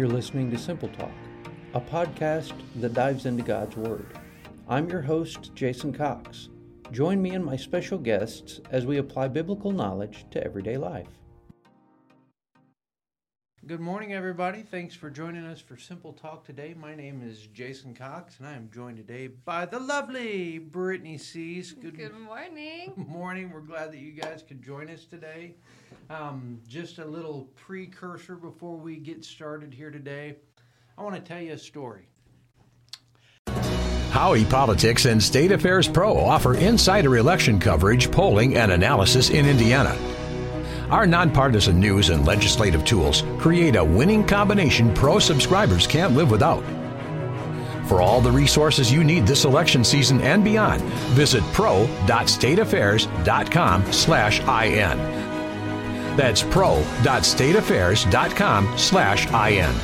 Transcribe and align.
You're 0.00 0.08
listening 0.08 0.50
to 0.50 0.56
Simple 0.56 0.88
Talk, 0.88 1.12
a 1.74 1.80
podcast 1.82 2.54
that 2.76 2.94
dives 2.94 3.26
into 3.26 3.42
God's 3.42 3.76
Word. 3.76 4.06
I'm 4.66 4.88
your 4.88 5.02
host, 5.02 5.54
Jason 5.54 5.92
Cox. 5.92 6.48
Join 6.90 7.20
me 7.20 7.32
and 7.32 7.44
my 7.44 7.56
special 7.56 7.98
guests 7.98 8.60
as 8.70 8.86
we 8.86 8.96
apply 8.96 9.28
biblical 9.28 9.72
knowledge 9.72 10.24
to 10.30 10.42
everyday 10.42 10.78
life. 10.78 11.19
Good 13.70 13.78
morning, 13.78 14.12
everybody. 14.12 14.62
Thanks 14.62 14.96
for 14.96 15.10
joining 15.10 15.46
us 15.46 15.60
for 15.60 15.76
Simple 15.76 16.12
Talk 16.12 16.44
today. 16.44 16.74
My 16.76 16.96
name 16.96 17.22
is 17.24 17.46
Jason 17.54 17.94
Cox, 17.94 18.36
and 18.40 18.48
I 18.48 18.54
am 18.54 18.68
joined 18.74 18.96
today 18.96 19.28
by 19.28 19.64
the 19.64 19.78
lovely 19.78 20.58
Brittney 20.58 21.20
Sease. 21.20 21.70
Good, 21.70 21.94
morning. 21.94 22.94
Good 22.96 22.98
morning. 23.06 23.08
Morning. 23.08 23.50
We're 23.52 23.60
glad 23.60 23.92
that 23.92 23.98
you 23.98 24.10
guys 24.10 24.42
could 24.42 24.60
join 24.60 24.90
us 24.90 25.04
today. 25.04 25.54
Um, 26.10 26.60
just 26.66 26.98
a 26.98 27.04
little 27.04 27.48
precursor 27.54 28.34
before 28.34 28.76
we 28.76 28.96
get 28.96 29.24
started 29.24 29.72
here 29.72 29.92
today. 29.92 30.34
I 30.98 31.04
want 31.04 31.14
to 31.14 31.20
tell 31.22 31.40
you 31.40 31.52
a 31.52 31.58
story. 31.58 32.08
Howey 34.10 34.50
Politics 34.50 35.04
and 35.04 35.22
State 35.22 35.52
Affairs 35.52 35.86
Pro 35.86 36.18
offer 36.18 36.54
insider 36.54 37.18
election 37.18 37.60
coverage, 37.60 38.10
polling, 38.10 38.56
and 38.56 38.72
analysis 38.72 39.30
in 39.30 39.46
Indiana. 39.46 39.96
Our 40.90 41.06
nonpartisan 41.06 41.78
news 41.78 42.10
and 42.10 42.26
legislative 42.26 42.84
tools 42.84 43.22
create 43.38 43.76
a 43.76 43.84
winning 43.84 44.26
combination 44.26 44.92
pro 44.92 45.20
subscribers 45.20 45.86
can't 45.86 46.16
live 46.16 46.32
without. 46.32 46.64
For 47.86 48.02
all 48.02 48.20
the 48.20 48.32
resources 48.32 48.92
you 48.92 49.04
need 49.04 49.24
this 49.24 49.44
election 49.44 49.84
season 49.84 50.20
and 50.20 50.42
beyond, 50.42 50.82
visit 51.14 51.44
pro.stateaffairs.com 51.52 53.92
slash 53.92 54.40
IN. 54.40 54.98
That's 56.16 56.42
pro.stateaffairs.com 56.42 58.78
slash 58.78 59.28
IN. 59.28 59.76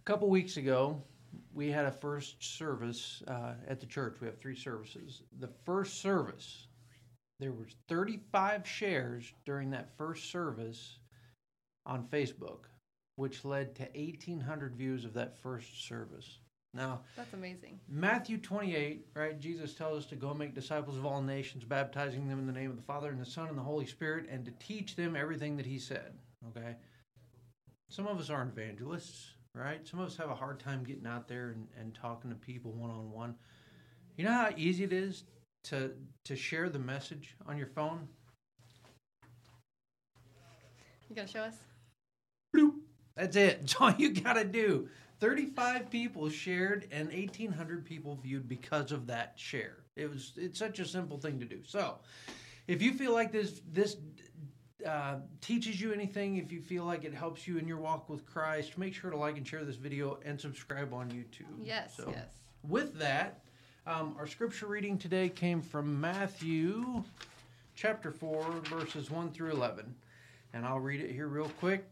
A 0.00 0.04
couple 0.04 0.28
weeks 0.28 0.56
ago, 0.56 1.00
we 1.56 1.70
had 1.70 1.86
a 1.86 1.90
first 1.90 2.44
service 2.44 3.22
uh, 3.26 3.54
at 3.66 3.80
the 3.80 3.86
church. 3.86 4.18
We 4.20 4.26
have 4.26 4.38
three 4.38 4.54
services. 4.54 5.22
The 5.40 5.48
first 5.64 6.02
service, 6.02 6.66
there 7.40 7.52
was 7.52 7.74
35 7.88 8.68
shares 8.68 9.32
during 9.46 9.70
that 9.70 9.96
first 9.96 10.30
service 10.30 10.98
on 11.86 12.04
Facebook, 12.12 12.66
which 13.16 13.44
led 13.44 13.74
to 13.76 13.84
1,800 13.94 14.76
views 14.76 15.06
of 15.06 15.14
that 15.14 15.38
first 15.38 15.88
service. 15.88 16.40
Now, 16.74 17.00
that's 17.16 17.32
amazing. 17.32 17.80
Matthew 17.88 18.36
28, 18.36 19.06
right? 19.14 19.40
Jesus 19.40 19.72
tells 19.72 20.04
us 20.04 20.10
to 20.10 20.16
go 20.16 20.34
make 20.34 20.54
disciples 20.54 20.98
of 20.98 21.06
all 21.06 21.22
nations, 21.22 21.64
baptizing 21.64 22.28
them 22.28 22.38
in 22.38 22.46
the 22.46 22.52
name 22.52 22.68
of 22.68 22.76
the 22.76 22.82
Father 22.82 23.08
and 23.08 23.20
the 23.20 23.24
Son 23.24 23.48
and 23.48 23.56
the 23.56 23.62
Holy 23.62 23.86
Spirit, 23.86 24.28
and 24.30 24.44
to 24.44 24.50
teach 24.58 24.94
them 24.94 25.16
everything 25.16 25.56
that 25.56 25.64
He 25.64 25.78
said. 25.78 26.12
Okay? 26.48 26.76
Some 27.88 28.06
of 28.06 28.18
us 28.18 28.28
aren't 28.28 28.52
evangelists 28.52 29.35
right? 29.56 29.86
Some 29.86 30.00
of 30.00 30.06
us 30.06 30.16
have 30.16 30.30
a 30.30 30.34
hard 30.34 30.60
time 30.60 30.84
getting 30.84 31.06
out 31.06 31.26
there 31.28 31.48
and, 31.48 31.66
and 31.80 31.94
talking 31.94 32.30
to 32.30 32.36
people 32.36 32.72
one 32.72 32.90
on 32.90 33.10
one. 33.10 33.34
You 34.16 34.24
know 34.24 34.32
how 34.32 34.50
easy 34.56 34.84
it 34.84 34.92
is 34.92 35.24
to 35.64 35.92
to 36.24 36.36
share 36.36 36.68
the 36.68 36.78
message 36.78 37.34
on 37.46 37.56
your 37.56 37.66
phone? 37.68 38.06
You 41.08 41.16
gonna 41.16 41.28
show 41.28 41.40
us? 41.40 41.56
Bloop. 42.54 42.74
That's 43.16 43.36
it. 43.36 43.60
That's 43.60 43.76
all 43.76 43.92
you 43.92 44.12
gotta 44.12 44.44
do. 44.44 44.88
35 45.20 45.90
people 45.90 46.28
shared 46.28 46.88
and 46.90 47.08
1800 47.08 47.84
people 47.84 48.18
viewed 48.22 48.46
because 48.46 48.92
of 48.92 49.06
that 49.06 49.32
share. 49.36 49.78
It 49.96 50.10
was 50.10 50.32
it's 50.36 50.58
such 50.58 50.78
a 50.78 50.84
simple 50.84 51.18
thing 51.18 51.40
to 51.40 51.46
do. 51.46 51.60
So, 51.64 51.96
if 52.68 52.82
you 52.82 52.92
feel 52.92 53.12
like 53.12 53.32
this 53.32 53.62
this 53.72 53.96
uh, 54.86 55.16
teaches 55.40 55.80
you 55.80 55.92
anything, 55.92 56.36
if 56.36 56.52
you 56.52 56.60
feel 56.60 56.84
like 56.84 57.04
it 57.04 57.12
helps 57.12 57.46
you 57.46 57.58
in 57.58 57.66
your 57.66 57.78
walk 57.78 58.08
with 58.08 58.24
Christ, 58.24 58.78
make 58.78 58.94
sure 58.94 59.10
to 59.10 59.16
like 59.16 59.36
and 59.36 59.46
share 59.46 59.64
this 59.64 59.76
video 59.76 60.18
and 60.24 60.40
subscribe 60.40 60.94
on 60.94 61.10
YouTube. 61.10 61.44
Yes, 61.62 61.94
so, 61.96 62.08
yes. 62.10 62.28
With 62.66 62.98
that, 62.98 63.42
um, 63.86 64.16
our 64.18 64.26
scripture 64.26 64.66
reading 64.66 64.98
today 64.98 65.28
came 65.28 65.60
from 65.60 66.00
Matthew 66.00 67.04
chapter 67.74 68.10
4, 68.10 68.44
verses 68.64 69.10
1 69.10 69.32
through 69.32 69.50
11. 69.50 69.94
And 70.54 70.64
I'll 70.64 70.80
read 70.80 71.00
it 71.00 71.10
here 71.10 71.28
real 71.28 71.50
quick, 71.60 71.84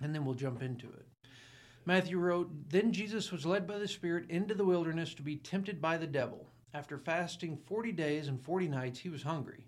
and 0.00 0.14
then 0.14 0.24
we'll 0.24 0.34
jump 0.34 0.62
into 0.62 0.86
it. 0.86 1.06
Matthew 1.86 2.18
wrote, 2.18 2.50
Then 2.68 2.92
Jesus 2.92 3.30
was 3.30 3.46
led 3.46 3.66
by 3.66 3.78
the 3.78 3.88
Spirit 3.88 4.28
into 4.28 4.54
the 4.54 4.64
wilderness 4.64 5.14
to 5.14 5.22
be 5.22 5.36
tempted 5.36 5.80
by 5.80 5.96
the 5.96 6.06
devil. 6.06 6.46
After 6.74 6.98
fasting 6.98 7.56
40 7.66 7.92
days 7.92 8.28
and 8.28 8.42
40 8.42 8.68
nights, 8.68 8.98
he 8.98 9.08
was 9.08 9.22
hungry. 9.22 9.67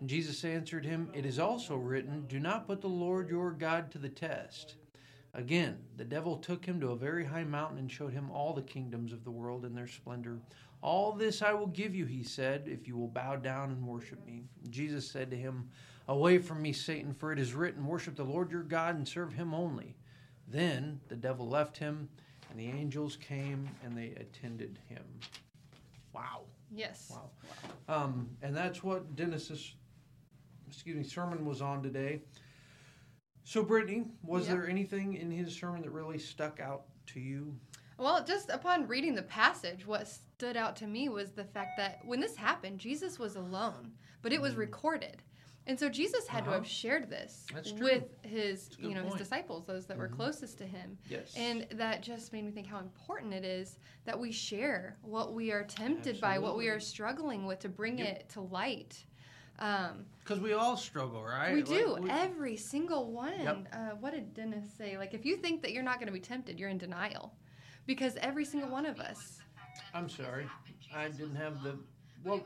And 0.00 0.08
Jesus 0.08 0.44
answered 0.44 0.84
him, 0.84 1.10
It 1.14 1.24
is 1.24 1.38
also 1.38 1.76
written, 1.76 2.26
Do 2.28 2.40
not 2.40 2.66
put 2.66 2.80
the 2.80 2.88
Lord 2.88 3.28
your 3.28 3.50
God 3.52 3.90
to 3.92 3.98
the 3.98 4.08
test. 4.08 4.76
Again, 5.34 5.78
the 5.96 6.04
devil 6.04 6.36
took 6.36 6.64
him 6.64 6.80
to 6.80 6.90
a 6.90 6.96
very 6.96 7.24
high 7.24 7.44
mountain 7.44 7.78
and 7.78 7.90
showed 7.90 8.12
him 8.12 8.30
all 8.30 8.52
the 8.52 8.62
kingdoms 8.62 9.12
of 9.12 9.24
the 9.24 9.30
world 9.30 9.64
and 9.64 9.76
their 9.76 9.88
splendor. 9.88 10.38
All 10.80 11.12
this 11.12 11.42
I 11.42 11.52
will 11.52 11.66
give 11.66 11.94
you, 11.94 12.04
he 12.04 12.22
said, 12.22 12.64
if 12.66 12.86
you 12.86 12.96
will 12.96 13.08
bow 13.08 13.36
down 13.36 13.70
and 13.70 13.84
worship 13.84 14.24
me. 14.24 14.44
Jesus 14.70 15.10
said 15.10 15.30
to 15.30 15.36
him, 15.36 15.68
Away 16.06 16.38
from 16.38 16.60
me, 16.60 16.72
Satan, 16.72 17.14
for 17.14 17.32
it 17.32 17.38
is 17.38 17.54
written, 17.54 17.86
Worship 17.86 18.14
the 18.14 18.24
Lord 18.24 18.50
your 18.50 18.62
God 18.62 18.94
and 18.96 19.08
serve 19.08 19.32
him 19.32 19.54
only. 19.54 19.96
Then 20.46 21.00
the 21.08 21.16
devil 21.16 21.48
left 21.48 21.78
him, 21.78 22.08
and 22.50 22.58
the 22.58 22.66
angels 22.66 23.16
came 23.16 23.68
and 23.82 23.96
they 23.96 24.12
attended 24.20 24.78
him. 24.88 25.02
Wow. 26.12 26.42
Yes. 26.70 27.10
Wow. 27.10 27.30
wow. 27.88 28.04
Um, 28.04 28.28
and 28.42 28.54
that's 28.54 28.84
what 28.84 29.16
Dennis's 29.16 29.74
excuse 30.74 30.96
me, 30.96 31.04
sermon 31.04 31.44
was 31.44 31.62
on 31.62 31.82
today. 31.82 32.20
So, 33.44 33.64
Brittney, 33.64 34.06
was 34.22 34.48
there 34.48 34.68
anything 34.68 35.14
in 35.14 35.30
his 35.30 35.54
sermon 35.54 35.82
that 35.82 35.90
really 35.90 36.18
stuck 36.18 36.60
out 36.60 36.84
to 37.08 37.20
you? 37.20 37.54
Well, 37.98 38.24
just 38.24 38.50
upon 38.50 38.88
reading 38.88 39.14
the 39.14 39.22
passage, 39.22 39.86
what 39.86 40.08
stood 40.08 40.56
out 40.56 40.76
to 40.76 40.86
me 40.86 41.08
was 41.08 41.32
the 41.32 41.44
fact 41.44 41.76
that 41.76 42.00
when 42.04 42.20
this 42.20 42.36
happened, 42.36 42.78
Jesus 42.78 43.18
was 43.18 43.36
alone, 43.36 43.92
but 44.22 44.32
it 44.32 44.40
was 44.40 44.54
mm. 44.54 44.58
recorded. 44.58 45.22
And 45.66 45.78
so 45.78 45.88
Jesus 45.88 46.26
had 46.26 46.42
uh-huh. 46.42 46.50
to 46.50 46.56
have 46.56 46.66
shared 46.66 47.08
this 47.08 47.46
with 47.78 48.04
his, 48.22 48.70
you 48.78 48.90
know, 48.90 49.02
point. 49.02 49.14
his 49.14 49.22
disciples, 49.22 49.64
those 49.64 49.86
that 49.86 49.94
mm-hmm. 49.94 50.02
were 50.02 50.08
closest 50.08 50.58
to 50.58 50.66
him. 50.66 50.98
Yes. 51.08 51.32
And 51.36 51.66
that 51.72 52.02
just 52.02 52.32
made 52.32 52.44
me 52.44 52.50
think 52.50 52.66
how 52.66 52.80
important 52.80 53.32
it 53.32 53.44
is 53.44 53.78
that 54.04 54.18
we 54.18 54.30
share 54.30 54.98
what 55.00 55.32
we 55.32 55.52
are 55.52 55.64
tempted 55.64 56.16
Absolutely. 56.16 56.20
by, 56.20 56.38
what 56.38 56.58
we 56.58 56.68
are 56.68 56.80
struggling 56.80 57.46
with 57.46 57.60
to 57.60 57.70
bring 57.70 57.98
yep. 57.98 58.08
it 58.08 58.28
to 58.30 58.42
light. 58.42 59.04
Because 59.56 60.38
um, 60.38 60.42
we 60.42 60.52
all 60.52 60.76
struggle, 60.76 61.22
right? 61.22 61.54
We 61.54 61.62
do. 61.62 61.96
we, 62.00 62.10
Every 62.10 62.56
single 62.56 63.10
one. 63.12 63.40
Yep. 63.40 63.68
Uh, 63.72 63.76
what 64.00 64.12
did 64.12 64.34
Dennis 64.34 64.64
say? 64.76 64.98
Like, 64.98 65.14
if 65.14 65.24
you 65.24 65.36
think 65.36 65.62
that 65.62 65.72
you're 65.72 65.82
not 65.82 65.98
going 65.98 66.06
to 66.06 66.12
be 66.12 66.20
tempted, 66.20 66.58
you're 66.58 66.70
in 66.70 66.78
denial. 66.78 67.34
Because 67.86 68.16
every 68.20 68.44
single 68.44 68.70
one 68.70 68.86
of 68.86 68.98
us. 68.98 69.38
I'm 69.92 70.08
sorry. 70.08 70.46
I 70.94 71.08
didn't 71.08 71.36
have 71.36 71.62
the. 71.62 71.78
Well, 72.24 72.40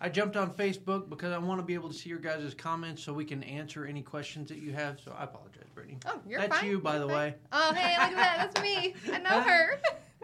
I 0.00 0.08
jumped 0.08 0.36
on 0.36 0.52
Facebook 0.52 1.08
because 1.08 1.32
I 1.32 1.38
want 1.38 1.60
to 1.60 1.64
be 1.64 1.74
able 1.74 1.88
to 1.88 1.94
see 1.94 2.10
your 2.10 2.18
guys' 2.18 2.52
comments 2.54 3.02
so 3.02 3.12
we 3.12 3.24
can 3.24 3.42
answer 3.42 3.86
any 3.86 4.02
questions 4.02 4.48
that 4.50 4.58
you 4.58 4.72
have. 4.72 5.00
So 5.00 5.14
I 5.18 5.24
apologize, 5.24 5.64
Brittney. 5.74 6.02
Oh, 6.06 6.20
you're 6.28 6.40
That's 6.40 6.58
fine. 6.58 6.68
you, 6.68 6.78
by 6.78 6.96
you're 6.98 7.06
the 7.06 7.06
fine. 7.08 7.16
way. 7.16 7.34
Oh, 7.52 7.72
hey, 7.74 7.96
look 7.98 8.12
at 8.12 8.16
that. 8.16 8.52
That's 8.54 8.62
me. 8.62 8.94
I 9.12 9.18
know 9.18 9.40
her. 9.40 9.80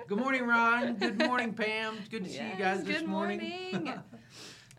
Good 0.07 0.19
morning, 0.19 0.47
Ron. 0.47 0.97
Good 0.97 1.19
morning, 1.19 1.55
Pam. 1.55 1.97
Good 2.11 2.25
to 2.25 2.31
yes, 2.31 2.39
see 2.39 2.49
you 2.49 2.57
guys 2.57 2.85
this 2.85 2.99
good 2.99 3.09
morning. 3.09 3.71
morning. 3.73 3.95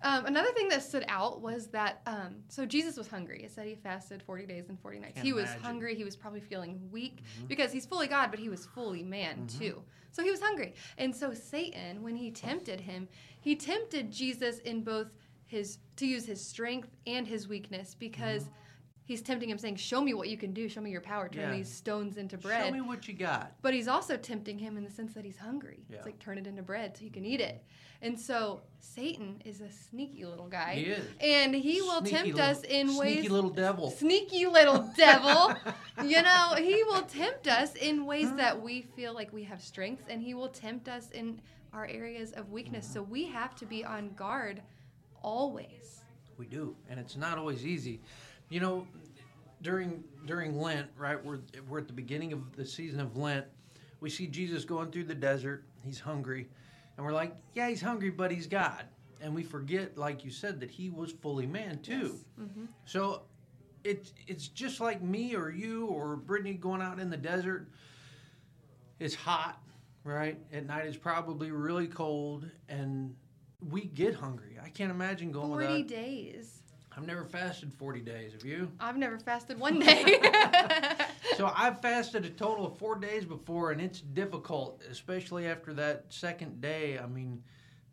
Um, 0.03 0.25
another 0.25 0.51
thing 0.53 0.67
that 0.69 0.81
stood 0.81 1.05
out 1.07 1.41
was 1.41 1.67
that 1.67 2.01
um, 2.07 2.37
so 2.47 2.65
Jesus 2.65 2.97
was 2.97 3.07
hungry. 3.07 3.43
It 3.43 3.51
said 3.51 3.67
he 3.67 3.75
fasted 3.75 4.23
40 4.23 4.45
days 4.45 4.69
and 4.69 4.79
40 4.79 4.99
nights. 4.99 5.13
Can't 5.15 5.25
he 5.25 5.33
was 5.33 5.45
imagine. 5.45 5.63
hungry. 5.63 5.95
He 5.95 6.03
was 6.03 6.15
probably 6.15 6.39
feeling 6.39 6.79
weak 6.91 7.23
mm-hmm. 7.23 7.47
because 7.47 7.71
he's 7.71 7.85
fully 7.85 8.07
God, 8.07 8.31
but 8.31 8.39
he 8.39 8.49
was 8.49 8.65
fully 8.65 9.03
man 9.03 9.45
mm-hmm. 9.45 9.59
too. 9.59 9.83
So 10.11 10.23
he 10.23 10.31
was 10.31 10.41
hungry. 10.41 10.73
And 10.97 11.15
so 11.15 11.33
Satan, 11.33 12.01
when 12.01 12.15
he 12.15 12.31
tempted 12.31 12.81
him, 12.81 13.07
he 13.39 13.55
tempted 13.55 14.11
Jesus 14.11 14.59
in 14.59 14.83
both 14.83 15.07
his 15.45 15.79
to 15.97 16.07
use 16.07 16.25
his 16.25 16.43
strength 16.43 16.89
and 17.05 17.27
his 17.27 17.47
weakness 17.47 17.93
because 17.93 18.43
mm-hmm. 18.43 18.53
He's 19.11 19.21
tempting 19.21 19.49
him, 19.49 19.57
saying, 19.57 19.75
"Show 19.75 20.01
me 20.01 20.13
what 20.13 20.29
you 20.29 20.37
can 20.37 20.53
do. 20.53 20.67
Show 20.69 20.81
me 20.81 20.89
your 20.89 21.01
power. 21.01 21.27
Turn 21.29 21.49
Yeah. 21.51 21.57
these 21.57 21.71
stones 21.71 22.17
into 22.17 22.37
bread." 22.37 22.65
Show 22.65 22.71
me 22.71 22.81
what 22.81 23.07
you 23.07 23.13
got. 23.13 23.53
But 23.61 23.73
he's 23.73 23.87
also 23.87 24.15
tempting 24.17 24.57
him 24.57 24.77
in 24.77 24.83
the 24.83 24.89
sense 24.89 25.13
that 25.13 25.25
he's 25.25 25.37
hungry. 25.37 25.83
Yeah. 25.89 25.97
It's 25.97 26.05
like 26.05 26.19
turn 26.19 26.37
it 26.37 26.47
into 26.47 26.61
bread 26.63 26.95
so 26.97 27.03
you 27.03 27.11
can 27.11 27.25
eat 27.25 27.41
it. 27.41 27.63
And 28.03 28.19
so 28.19 28.61
Satan 28.79 29.41
is 29.45 29.61
a 29.61 29.69
sneaky 29.69 30.25
little 30.25 30.47
guy. 30.47 30.73
He 30.75 30.85
is. 30.85 31.05
And 31.19 31.53
he 31.53 31.81
will 31.81 31.99
Sneaky 31.99 32.15
tempt 32.15 32.33
little- 32.35 32.49
us 32.49 32.63
in 32.63 32.87
ways 32.95 33.13
Sneaky 33.15 33.29
little 33.29 33.49
devil. 33.51 33.91
sneaky 33.91 34.45
little 34.47 34.89
devil. 34.97 35.53
you 36.05 36.21
know, 36.23 36.55
he 36.57 36.83
will 36.85 37.03
tempt 37.03 37.47
us 37.47 37.75
in 37.75 38.05
ways 38.05 38.33
that 38.35 38.59
we 38.59 38.81
feel 38.81 39.13
like 39.13 39.31
we 39.33 39.43
have 39.43 39.61
strengths 39.61 40.05
and 40.09 40.19
he 40.21 40.33
will 40.33 40.49
tempt 40.49 40.87
us 40.89 41.11
in 41.11 41.39
our 41.73 41.85
areas 41.85 42.31
of 42.31 42.49
weakness. 42.51 42.89
So 42.91 43.03
we 43.03 43.25
have 43.27 43.53
to 43.57 43.65
be 43.67 43.85
on 43.85 44.09
guard 44.15 44.63
always. 45.21 46.01
We 46.37 46.47
do, 46.47 46.75
and 46.89 46.99
it's 46.99 47.15
not 47.15 47.37
always 47.37 47.65
easy. 47.67 48.01
You 48.51 48.59
know, 48.59 48.87
during 49.61 50.03
during 50.25 50.59
Lent, 50.59 50.87
right? 50.97 51.23
We're 51.23 51.39
we're 51.67 51.79
at 51.79 51.87
the 51.87 51.93
beginning 51.93 52.33
of 52.33 52.55
the 52.55 52.65
season 52.65 52.99
of 52.99 53.17
Lent. 53.17 53.45
We 54.01 54.09
see 54.09 54.27
Jesus 54.27 54.65
going 54.65 54.91
through 54.91 55.05
the 55.05 55.15
desert. 55.15 55.63
He's 55.83 55.99
hungry, 55.99 56.49
and 56.97 57.05
we're 57.05 57.13
like, 57.13 57.35
yeah, 57.55 57.69
he's 57.69 57.81
hungry, 57.81 58.09
but 58.09 58.29
he's 58.29 58.47
God. 58.47 58.83
And 59.21 59.33
we 59.33 59.43
forget, 59.43 59.97
like 59.97 60.25
you 60.25 60.31
said, 60.31 60.59
that 60.59 60.69
he 60.69 60.89
was 60.89 61.11
fully 61.11 61.45
man 61.45 61.79
too. 61.79 62.19
Mm-hmm. 62.39 62.65
So 62.85 63.23
it's 63.83 64.13
it's 64.27 64.47
just 64.47 64.81
like 64.81 65.01
me 65.01 65.35
or 65.35 65.49
you 65.49 65.85
or 65.85 66.17
Brittney 66.17 66.59
going 66.59 66.81
out 66.81 66.99
in 66.99 67.09
the 67.09 67.17
desert. 67.17 67.69
It's 68.99 69.15
hot, 69.15 69.61
right? 70.03 70.37
At 70.51 70.65
night 70.65 70.85
it's 70.85 70.97
probably 70.97 71.51
really 71.51 71.87
cold, 71.87 72.49
and 72.67 73.15
we 73.69 73.85
get 73.85 74.15
hungry. 74.15 74.57
I 74.63 74.69
can't 74.69 74.91
imagine 74.91 75.31
going 75.31 75.49
40 75.49 75.65
without. 75.65 75.87
days. 75.87 76.60
I've 77.01 77.07
never 77.07 77.25
fasted 77.25 77.73
40 77.73 78.01
days. 78.01 78.33
Have 78.33 78.45
you? 78.45 78.71
I've 78.79 78.95
never 78.95 79.17
fasted 79.17 79.59
one 79.59 79.79
day. 79.79 80.19
So 81.37 81.51
I've 81.55 81.81
fasted 81.81 82.25
a 82.25 82.29
total 82.29 82.67
of 82.67 82.77
four 82.77 82.95
days 82.95 83.25
before, 83.25 83.71
and 83.71 83.81
it's 83.81 84.01
difficult, 84.01 84.83
especially 84.91 85.47
after 85.47 85.73
that 85.73 86.05
second 86.09 86.61
day. 86.61 86.99
I 86.99 87.07
mean, 87.07 87.41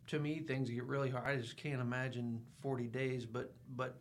to 0.07 0.19
me, 0.19 0.39
things 0.39 0.69
get 0.69 0.83
really 0.83 1.09
hard. 1.09 1.25
I 1.25 1.37
just 1.37 1.57
can't 1.57 1.81
imagine 1.81 2.41
40 2.61 2.87
days, 2.87 3.25
but 3.25 3.51
but 3.75 3.97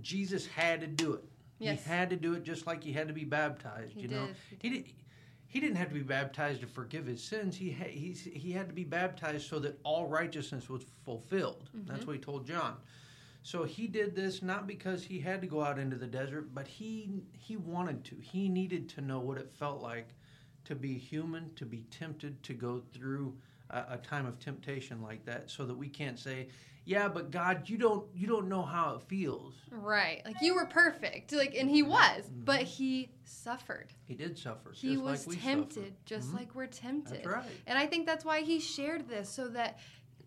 Jesus 0.00 0.46
had 0.46 0.80
to 0.80 0.88
do 0.88 1.12
it. 1.12 1.24
Yes. 1.60 1.84
He 1.84 1.90
had 1.90 2.10
to 2.10 2.16
do 2.16 2.32
it 2.32 2.42
just 2.42 2.66
like 2.66 2.82
he 2.82 2.92
had 2.92 3.06
to 3.06 3.14
be 3.14 3.24
baptized. 3.24 3.92
He 3.92 4.02
you 4.02 4.08
know, 4.08 4.26
did. 4.26 4.36
he 4.58 4.70
did. 4.70 4.84
He 5.46 5.60
didn't 5.60 5.76
have 5.76 5.88
to 5.88 5.94
be 5.94 6.02
baptized 6.02 6.62
to 6.62 6.66
forgive 6.66 7.06
his 7.06 7.22
sins. 7.22 7.56
He 7.56 7.70
ha- 7.70 7.84
he's, 7.88 8.20
he 8.20 8.50
had 8.50 8.66
to 8.68 8.74
be 8.74 8.84
baptized 8.84 9.48
so 9.48 9.60
that 9.60 9.78
all 9.84 10.06
righteousness 10.06 10.68
was 10.68 10.82
fulfilled. 11.04 11.68
Mm-hmm. 11.76 11.92
That's 11.92 12.06
what 12.06 12.16
he 12.16 12.22
told 12.22 12.46
John. 12.46 12.76
So 13.46 13.62
he 13.62 13.86
did 13.86 14.16
this 14.16 14.42
not 14.42 14.66
because 14.66 15.04
he 15.04 15.20
had 15.20 15.40
to 15.40 15.46
go 15.46 15.62
out 15.62 15.78
into 15.78 15.94
the 15.94 16.08
desert, 16.08 16.52
but 16.52 16.66
he 16.66 17.08
he 17.30 17.56
wanted 17.56 18.04
to. 18.06 18.16
He 18.20 18.48
needed 18.48 18.88
to 18.88 19.00
know 19.00 19.20
what 19.20 19.38
it 19.38 19.52
felt 19.52 19.80
like 19.80 20.08
to 20.64 20.74
be 20.74 20.98
human, 20.98 21.54
to 21.54 21.64
be 21.64 21.84
tempted, 21.92 22.42
to 22.42 22.54
go 22.54 22.82
through 22.92 23.36
a, 23.70 23.84
a 23.90 23.96
time 23.98 24.26
of 24.26 24.40
temptation 24.40 25.00
like 25.00 25.24
that, 25.26 25.48
so 25.48 25.64
that 25.64 25.76
we 25.76 25.88
can't 25.88 26.18
say, 26.18 26.48
"Yeah, 26.86 27.06
but 27.06 27.30
God, 27.30 27.68
you 27.68 27.78
don't 27.78 28.04
you 28.16 28.26
don't 28.26 28.48
know 28.48 28.62
how 28.62 28.96
it 28.96 29.02
feels." 29.02 29.54
right. 29.70 30.22
Like 30.24 30.42
you 30.42 30.56
were 30.56 30.66
perfect. 30.66 31.30
Like 31.32 31.54
and 31.54 31.70
he 31.70 31.84
was, 31.84 32.24
but 32.44 32.62
he 32.62 33.10
suffered. 33.22 33.92
He 34.06 34.14
did 34.14 34.36
suffer. 34.36 34.72
He 34.74 34.94
just 34.94 35.04
was 35.04 35.26
like 35.28 35.36
we 35.36 35.40
tempted 35.40 35.84
suffer. 35.84 35.94
just 36.04 36.32
Mhm. 36.32 36.34
like 36.34 36.54
we're 36.56 36.66
tempted. 36.66 37.18
That's 37.18 37.26
right. 37.28 37.60
And 37.68 37.78
I 37.78 37.86
think 37.86 38.06
that's 38.06 38.24
why 38.24 38.40
he 38.40 38.58
shared 38.58 39.08
this 39.08 39.28
so 39.28 39.46
that 39.50 39.78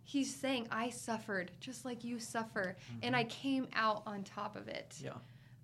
he's 0.09 0.33
saying 0.33 0.67
I 0.71 0.89
suffered 0.89 1.51
just 1.59 1.85
like 1.85 2.03
you 2.03 2.19
suffer 2.19 2.75
and 3.03 3.15
I 3.15 3.25
came 3.25 3.67
out 3.73 4.01
on 4.07 4.23
top 4.23 4.55
of 4.55 4.67
it. 4.67 4.95
Mm-hmm. 4.95 5.05
Yeah, 5.05 5.13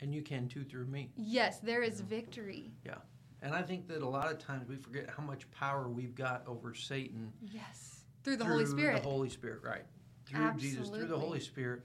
and 0.02 0.14
you 0.14 0.22
can 0.22 0.48
too 0.48 0.64
through 0.64 0.86
me. 0.86 1.10
Yes, 1.16 1.60
there 1.60 1.82
is 1.82 2.02
victory. 2.02 2.72
Yeah, 2.86 2.96
and 3.42 3.54
I 3.54 3.64
think 3.64 3.88
that 3.88 4.02
a 4.02 4.08
lot 4.08 4.32
of 4.32 4.38
times 4.38 4.70
we 4.70 4.76
forget 4.76 5.10
how 5.10 5.24
much 5.24 5.50
power 5.52 5.90
we've 5.90 6.16
got 6.16 6.44
over 6.48 6.74
Satan 6.76 7.32
Yes. 7.42 8.04
Through 8.24 8.38
the 8.38 8.46
Holy 8.46 8.66
Spirit. 8.66 9.04
The 9.04 9.10
Holy 9.10 9.30
Spirit, 9.30 9.62
right? 9.64 9.84
Through 10.26 10.54
Jesus, 10.58 10.90
through 10.90 11.06
the 11.06 11.20
Holy 11.20 11.40
Spirit, 11.40 11.84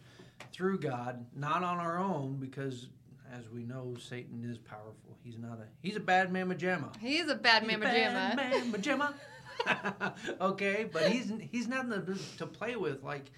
through 0.52 0.78
God, 0.78 1.26
not 1.36 1.62
on 1.62 1.76
our 1.76 1.98
own, 1.98 2.36
because 2.40 2.88
as 3.30 3.48
we 3.50 3.64
know, 3.64 3.94
Satan 3.98 4.42
is 4.50 4.56
powerful. 4.56 5.18
He's 5.22 5.38
not 5.38 5.58
a 5.58 5.66
he's 5.82 5.96
a 5.96 6.00
bad 6.00 6.32
mamma 6.32 6.54
jamma. 6.54 6.96
He's 6.98 7.28
a 7.28 7.34
bad 7.34 7.66
mamma 7.66 7.86
jamma. 7.86 8.36
mamma 8.36 8.78
jamma. 8.78 9.14
okay, 10.40 10.88
but 10.92 11.10
he's 11.10 11.32
he's 11.50 11.68
nothing 11.68 11.90
to, 11.90 12.36
to 12.38 12.46
play 12.46 12.76
with. 12.76 13.02
Like 13.02 13.30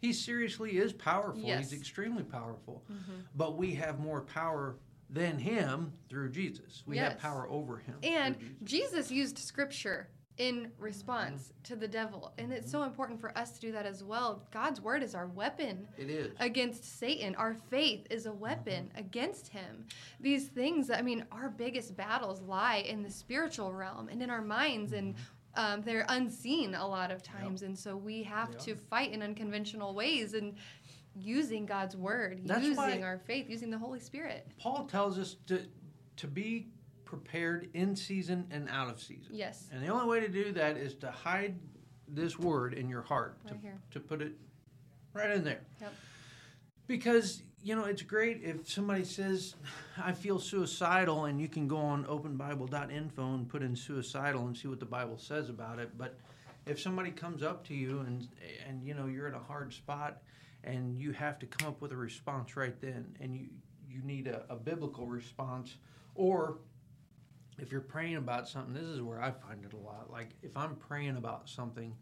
he 0.00 0.12
seriously 0.12 0.76
is 0.76 0.92
powerful. 0.92 1.40
Yes. 1.40 1.70
He's 1.70 1.78
extremely 1.78 2.24
powerful. 2.24 2.84
Mm-hmm. 2.92 3.20
But 3.34 3.56
we 3.56 3.74
have 3.74 3.98
more 3.98 4.22
power 4.22 4.76
than 5.10 5.38
him 5.38 5.92
through 6.08 6.30
Jesus. 6.30 6.82
We 6.86 6.98
have 6.98 7.18
power 7.18 7.48
over 7.48 7.78
him. 7.78 7.96
And 8.02 8.36
Jesus. 8.64 8.84
Jesus 8.84 9.10
used 9.10 9.38
scripture 9.38 10.08
in 10.36 10.72
response 10.78 11.42
mm-hmm. 11.42 11.62
to 11.62 11.76
the 11.76 11.86
devil. 11.86 12.32
And 12.38 12.52
it's 12.52 12.70
so 12.70 12.78
mm-hmm. 12.78 12.88
important 12.88 13.20
for 13.20 13.36
us 13.38 13.52
to 13.52 13.60
do 13.60 13.72
that 13.72 13.86
as 13.86 14.02
well. 14.02 14.42
God's 14.50 14.80
word 14.80 15.02
is 15.02 15.14
our 15.14 15.28
weapon 15.28 15.86
it 15.96 16.10
is. 16.10 16.32
against 16.40 16.98
Satan. 16.98 17.34
Our 17.36 17.54
faith 17.54 18.06
is 18.10 18.26
a 18.26 18.32
weapon 18.32 18.86
mm-hmm. 18.88 18.98
against 18.98 19.48
him. 19.48 19.86
These 20.20 20.48
things, 20.48 20.90
I 20.90 21.02
mean, 21.02 21.24
our 21.30 21.48
biggest 21.48 21.96
battles 21.96 22.40
lie 22.40 22.84
in 22.88 23.02
the 23.02 23.10
spiritual 23.10 23.72
realm 23.72 24.08
and 24.08 24.22
in 24.22 24.30
our 24.30 24.42
minds, 24.42 24.92
and 24.92 25.14
um, 25.56 25.82
they're 25.82 26.06
unseen 26.08 26.74
a 26.74 26.86
lot 26.86 27.10
of 27.10 27.22
times. 27.22 27.62
And 27.62 27.78
so 27.78 27.96
we 27.96 28.22
have 28.24 28.50
Yeah. 28.52 28.58
to 28.58 28.76
fight 28.76 29.12
in 29.12 29.22
unconventional 29.22 29.94
ways 29.94 30.34
and 30.34 30.54
using 31.16 31.64
God's 31.66 31.96
word, 31.96 32.40
That's 32.44 32.64
using 32.64 33.04
our 33.04 33.18
faith, 33.18 33.48
using 33.48 33.70
the 33.70 33.78
Holy 33.78 34.00
Spirit. 34.00 34.48
Paul 34.58 34.86
tells 34.86 35.18
us 35.18 35.36
to 35.46 35.66
to 36.16 36.26
be 36.28 36.68
prepared 37.04 37.68
in 37.74 37.94
season 37.96 38.46
and 38.50 38.68
out 38.68 38.88
of 38.88 39.00
season. 39.00 39.32
Yes. 39.32 39.68
And 39.72 39.82
the 39.82 39.88
only 39.88 40.06
way 40.06 40.20
to 40.20 40.28
do 40.28 40.52
that 40.52 40.76
is 40.76 40.94
to 40.96 41.10
hide 41.10 41.58
this 42.08 42.38
word 42.38 42.74
in 42.74 42.88
your 42.88 43.02
heart. 43.02 43.36
Right 43.44 43.54
to, 43.54 43.60
here. 43.60 43.80
to 43.90 44.00
put 44.00 44.22
it 44.22 44.32
right 45.12 45.30
in 45.30 45.44
there. 45.44 45.60
Yep. 45.80 45.92
Because, 46.86 47.42
you 47.62 47.74
know, 47.74 47.84
it's 47.84 48.02
great 48.02 48.42
if 48.42 48.70
somebody 48.70 49.04
says, 49.04 49.54
I 50.02 50.12
feel 50.12 50.38
suicidal, 50.38 51.24
and 51.24 51.40
you 51.40 51.48
can 51.48 51.66
go 51.66 51.78
on 51.78 52.04
openbible.info 52.04 53.34
and 53.34 53.48
put 53.48 53.62
in 53.62 53.74
suicidal 53.74 54.46
and 54.46 54.56
see 54.56 54.68
what 54.68 54.80
the 54.80 54.86
Bible 54.86 55.18
says 55.18 55.48
about 55.48 55.78
it. 55.78 55.96
But 55.96 56.18
if 56.66 56.80
somebody 56.80 57.10
comes 57.10 57.42
up 57.42 57.66
to 57.68 57.74
you 57.74 58.00
and, 58.00 58.28
and 58.68 58.82
you 58.82 58.94
know, 58.94 59.06
you're 59.06 59.28
in 59.28 59.34
a 59.34 59.42
hard 59.42 59.72
spot 59.72 60.22
and 60.62 60.98
you 60.98 61.12
have 61.12 61.38
to 61.38 61.46
come 61.46 61.68
up 61.68 61.80
with 61.80 61.92
a 61.92 61.96
response 61.96 62.56
right 62.56 62.78
then, 62.80 63.16
and 63.20 63.34
you, 63.34 63.46
you 63.88 64.02
need 64.02 64.26
a, 64.26 64.44
a 64.48 64.56
biblical 64.56 65.06
response, 65.06 65.76
or 66.14 66.58
if 67.58 67.70
you're 67.70 67.80
praying 67.80 68.16
about 68.16 68.48
something, 68.48 68.74
this 68.74 68.84
is 68.84 69.00
where 69.00 69.20
I 69.20 69.30
find 69.30 69.64
it 69.64 69.72
a 69.72 69.76
lot. 69.76 70.10
Like 70.10 70.30
if 70.42 70.56
I'm 70.56 70.76
praying 70.76 71.16
about 71.16 71.48
something, 71.48 71.94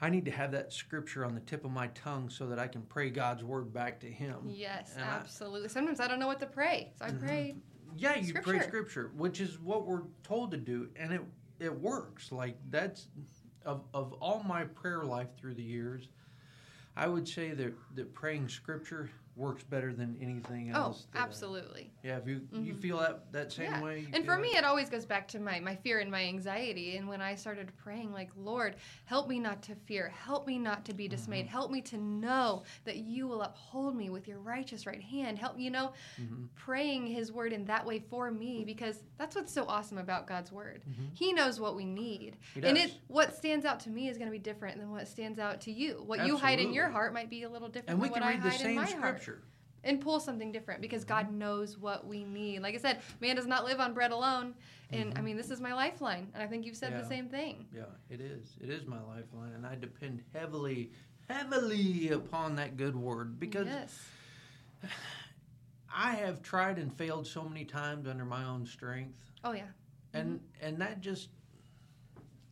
I 0.00 0.08
need 0.08 0.24
to 0.24 0.30
have 0.30 0.52
that 0.52 0.72
scripture 0.72 1.24
on 1.24 1.34
the 1.34 1.40
tip 1.40 1.64
of 1.64 1.70
my 1.70 1.88
tongue 1.88 2.30
so 2.30 2.46
that 2.46 2.58
I 2.58 2.66
can 2.66 2.82
pray 2.82 3.10
God's 3.10 3.44
word 3.44 3.72
back 3.72 4.00
to 4.00 4.06
Him. 4.06 4.38
Yes, 4.48 4.94
And 4.96 5.04
I- 5.04 5.08
absolutely. 5.08 5.68
Sometimes 5.68 6.00
I 6.00 6.08
don't 6.08 6.18
know 6.18 6.26
what 6.26 6.40
to 6.40 6.46
pray, 6.46 6.92
so 6.98 7.04
I 7.04 7.10
mm-hmm. 7.10 7.26
pray. 7.26 7.56
Yeah, 7.96 8.16
you 8.16 8.32
pray 8.32 8.42
Scripture. 8.42 8.62
scripture, 8.62 9.10
which 9.16 9.40
is 9.40 9.58
what 9.58 9.84
we're 9.86 10.02
told 10.22 10.52
to 10.52 10.56
do, 10.56 10.88
and 10.96 11.12
it 11.12 11.22
it 11.58 11.80
works. 11.80 12.30
Like 12.30 12.56
that's 12.70 13.08
of 13.66 13.84
of 13.92 14.12
all 14.14 14.42
my 14.44 14.64
prayer 14.64 15.04
life 15.04 15.28
through 15.36 15.54
the 15.54 15.62
years, 15.62 16.08
I 16.96 17.08
would 17.08 17.26
say 17.28 17.50
that 17.50 17.74
that 17.96 18.14
praying 18.14 18.48
scripture 18.48 19.10
works 19.40 19.62
better 19.64 19.92
than 19.94 20.16
anything 20.20 20.70
Oh, 20.74 20.78
else. 20.80 21.06
I- 21.14 21.18
absolutely. 21.18 21.90
yeah, 22.04 22.18
if 22.18 22.26
you 22.28 22.42
you 22.52 22.74
feel 22.74 22.98
that 22.98 23.32
that 23.32 23.50
same 23.52 23.70
Yeah. 23.70 23.82
way. 23.82 24.06
And 24.12 24.24
for 24.24 24.36
me, 24.38 24.50
it 24.50 24.64
always 24.64 24.90
goes 24.90 25.06
back 25.06 25.26
to 25.28 25.40
my, 25.40 25.58
my 25.60 25.74
fear 25.76 25.98
and 26.00 26.10
my 26.10 26.22
anxiety. 26.24 26.96
And 26.98 27.08
when 27.08 27.22
I 27.22 27.34
started 27.34 27.72
praying, 27.78 28.12
like, 28.12 28.30
Lord, 28.36 28.76
help 29.06 29.28
me 29.28 29.40
not 29.40 29.62
to 29.62 29.74
fear. 29.74 30.10
Help 30.10 30.46
me 30.46 30.58
not 30.58 30.84
to 30.84 30.94
be 30.94 31.08
dismayed. 31.08 31.46
Mm-hmm. 31.46 31.52
Help 31.52 31.70
me 31.70 31.80
to 31.82 31.96
know 31.96 32.64
that 32.84 32.96
you 32.98 33.26
will 33.26 33.42
uphold 33.42 33.96
me 33.96 34.10
with 34.10 34.28
your 34.28 34.38
righteous 34.38 34.86
right 34.86 35.00
hand. 35.02 35.38
Help, 35.38 35.58
you 35.58 35.70
know, 35.70 35.92
Mm-hmm. 36.20 36.44
praying 36.54 37.06
his 37.06 37.32
word 37.32 37.52
in 37.54 37.64
that 37.64 37.86
way 37.86 37.98
for 38.10 38.30
me 38.30 38.64
because 38.64 39.02
that's 39.16 39.34
what's 39.34 39.52
so 39.52 39.64
awesome 39.66 39.96
about 39.98 40.26
God's 40.26 40.52
word. 40.52 40.82
Mm-hmm. 40.88 41.04
He 41.14 41.32
knows 41.32 41.58
what 41.58 41.74
we 41.76 41.84
need. 41.86 42.36
He 42.54 42.62
And 42.62 42.76
it 42.76 42.92
what 43.08 43.34
stands 43.34 43.64
out 43.64 43.80
to 43.80 43.90
me 43.90 44.08
is 44.08 44.18
going 44.18 44.28
to 44.28 44.32
be 44.32 44.38
different 44.38 44.78
than 44.78 44.90
what 44.90 45.08
stands 45.08 45.38
out 45.38 45.62
to 45.62 45.72
you. 45.72 46.02
What 46.04 46.26
you 46.26 46.36
hide 46.36 46.58
in 46.60 46.72
your 46.74 46.88
heart 46.90 47.14
might 47.14 47.30
be 47.30 47.44
a 47.44 47.48
little 47.48 47.68
different 47.68 47.90
and 47.90 48.00
we 48.00 48.08
than 48.08 48.14
can 48.14 48.22
what 48.22 48.28
read 48.34 48.40
I 48.40 48.42
the 48.42 48.50
hide 48.50 48.60
in 48.60 48.66
same 48.66 48.74
my 48.76 48.90
heart 49.06 49.22
scripture. 49.30 49.46
and 49.84 50.00
pull 50.00 50.20
something 50.20 50.52
different 50.52 50.80
because 50.82 51.02
Mm-hmm. 51.04 51.26
God 51.26 51.32
knows 51.32 51.78
what 51.78 52.06
we 52.06 52.24
need. 52.24 52.60
Like 52.60 52.74
I 52.74 52.78
said, 52.78 53.00
man 53.20 53.36
does 53.36 53.46
not 53.46 53.64
live 53.64 53.80
on 53.80 53.94
bread 53.94 54.10
alone. 54.12 54.54
And 54.92 55.16
I 55.16 55.20
mean, 55.22 55.36
this 55.36 55.50
is 55.50 55.60
my 55.60 55.72
lifeline. 55.72 56.28
And 56.34 56.42
I 56.42 56.46
think 56.46 56.66
you've 56.66 56.76
said 56.76 56.88
Mm-hmm. 56.90 56.96
Yeah. 56.98 57.02
the 57.02 57.08
same 57.08 57.28
thing. 57.28 57.66
Yeah, 57.74 57.82
it 58.10 58.20
is. 58.20 58.56
It 58.60 58.70
is 58.70 58.86
my 58.86 59.00
lifeline, 59.00 59.52
and 59.54 59.64
I 59.66 59.76
depend 59.76 60.22
heavily, 60.34 60.90
heavily 61.28 62.10
upon 62.10 62.56
that 62.56 62.76
good 62.76 62.96
word 62.96 63.38
because 63.38 63.68
yes. 63.68 63.98
I 65.94 66.12
have 66.14 66.42
tried 66.42 66.78
and 66.78 66.92
failed 66.92 67.26
so 67.26 67.42
many 67.44 67.64
times 67.64 68.06
under 68.06 68.24
my 68.24 68.44
own 68.44 68.64
strength, 68.66 69.18
Oh, 69.44 69.52
yeah. 69.52 69.62
and 70.14 70.38
Mm-hmm. 70.40 70.66
and 70.66 70.78
that 70.80 71.00
just. 71.00 71.28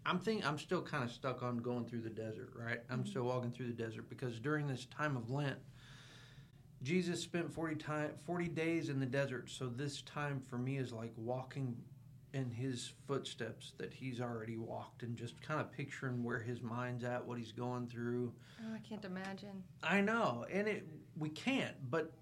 I'm 0.06 0.18
think 0.18 0.46
I'm 0.46 0.58
still 0.58 0.80
kind 0.80 1.04
of 1.04 1.10
stuck 1.10 1.42
on 1.42 1.58
going 1.58 1.84
through 1.84 2.00
the 2.00 2.08
desert, 2.10 2.52
right? 2.56 2.80
I'm 2.90 3.00
Mm-hmm. 3.00 3.08
still 3.10 3.24
walking 3.24 3.50
through 3.52 3.66
the 3.66 3.74
desert 3.74 4.08
because 4.08 4.40
during 4.40 4.66
this 4.66 4.86
time 4.86 5.16
of 5.16 5.28
Lent, 5.30 5.58
Jesus 6.82 7.20
spent 7.20 7.52
40 7.52 7.74
time 7.76 8.10
40 8.26 8.48
days 8.48 8.88
in 8.88 9.00
the 9.00 9.06
desert, 9.06 9.50
so 9.50 9.66
this 9.66 10.02
time 10.02 10.40
for 10.48 10.58
me 10.58 10.78
is 10.78 10.92
like 10.92 11.12
walking 11.16 11.76
in 12.34 12.50
his 12.50 12.92
footsteps 13.06 13.72
that 13.78 13.92
he's 13.92 14.20
already 14.20 14.58
walked 14.58 15.02
and 15.02 15.16
just 15.16 15.40
kind 15.40 15.60
of 15.60 15.72
picturing 15.72 16.22
where 16.22 16.38
his 16.38 16.62
mind's 16.62 17.02
at, 17.02 17.24
what 17.24 17.38
he's 17.38 17.52
going 17.52 17.86
through. 17.86 18.32
Oh, 18.62 18.74
I 18.74 18.78
can't 18.86 19.04
imagine. 19.04 19.62
I 19.82 20.00
know, 20.00 20.46
and 20.52 20.68
it 20.68 20.86
we 21.18 21.30
can't, 21.30 21.74
but 21.90 22.12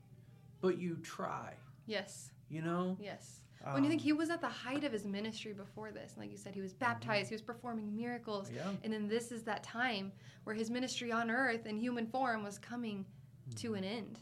but 0.61 0.79
you 0.79 0.97
try. 1.03 1.55
Yes. 1.87 2.31
You 2.49 2.63
know? 2.63 2.97
Yes. 3.01 3.41
Um, 3.65 3.75
when 3.75 3.85
you 3.85 3.91
think 3.91 4.03
he 4.03 4.13
was 4.13 4.31
at 4.31 4.41
the 4.41 4.49
height 4.49 4.85
of 4.85 4.93
his 4.93 5.05
ministry 5.05 5.53
before 5.53 5.91
this, 5.91 6.15
like 6.17 6.31
you 6.31 6.37
said, 6.37 6.55
he 6.55 6.61
was 6.61 6.73
mm-hmm. 6.73 6.85
baptized, 6.85 7.25
mm-hmm. 7.25 7.29
he 7.31 7.35
was 7.35 7.43
performing 7.43 7.95
miracles, 7.97 8.51
yeah. 8.55 8.69
and 8.85 8.93
then 8.93 9.09
this 9.09 9.33
is 9.33 9.43
that 9.45 9.63
time 9.63 10.13
where 10.45 10.55
his 10.55 10.71
ministry 10.71 11.11
on 11.11 11.31
earth 11.31 11.67
in 11.67 11.77
human 11.77 12.07
form 12.07 12.45
was 12.45 12.59
coming 12.59 12.99
mm-hmm. 12.99 13.57
to 13.57 13.75
an 13.75 13.83
end, 13.83 14.21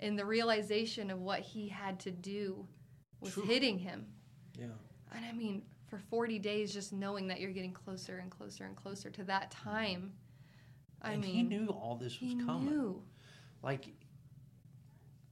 and 0.00 0.18
the 0.18 0.24
realization 0.24 1.10
of 1.10 1.20
what 1.20 1.40
he 1.40 1.68
had 1.68 1.98
to 2.00 2.10
do 2.10 2.66
was 3.20 3.34
True. 3.34 3.44
hitting 3.44 3.78
him. 3.78 4.06
Yeah. 4.58 4.66
And 5.14 5.24
I 5.24 5.32
mean, 5.32 5.62
for 5.86 5.98
40 5.98 6.38
days, 6.38 6.72
just 6.72 6.92
knowing 6.92 7.28
that 7.28 7.40
you're 7.40 7.52
getting 7.52 7.72
closer 7.72 8.18
and 8.18 8.30
closer 8.30 8.64
and 8.64 8.76
closer 8.76 9.10
to 9.10 9.24
that 9.24 9.50
time. 9.50 10.12
I 11.02 11.12
and 11.12 11.22
mean, 11.22 11.34
he 11.34 11.42
knew 11.42 11.68
all 11.68 11.96
this 11.96 12.20
was 12.20 12.32
he 12.32 12.44
coming. 12.44 12.70
Knew. 12.70 13.02
Like, 13.62 13.88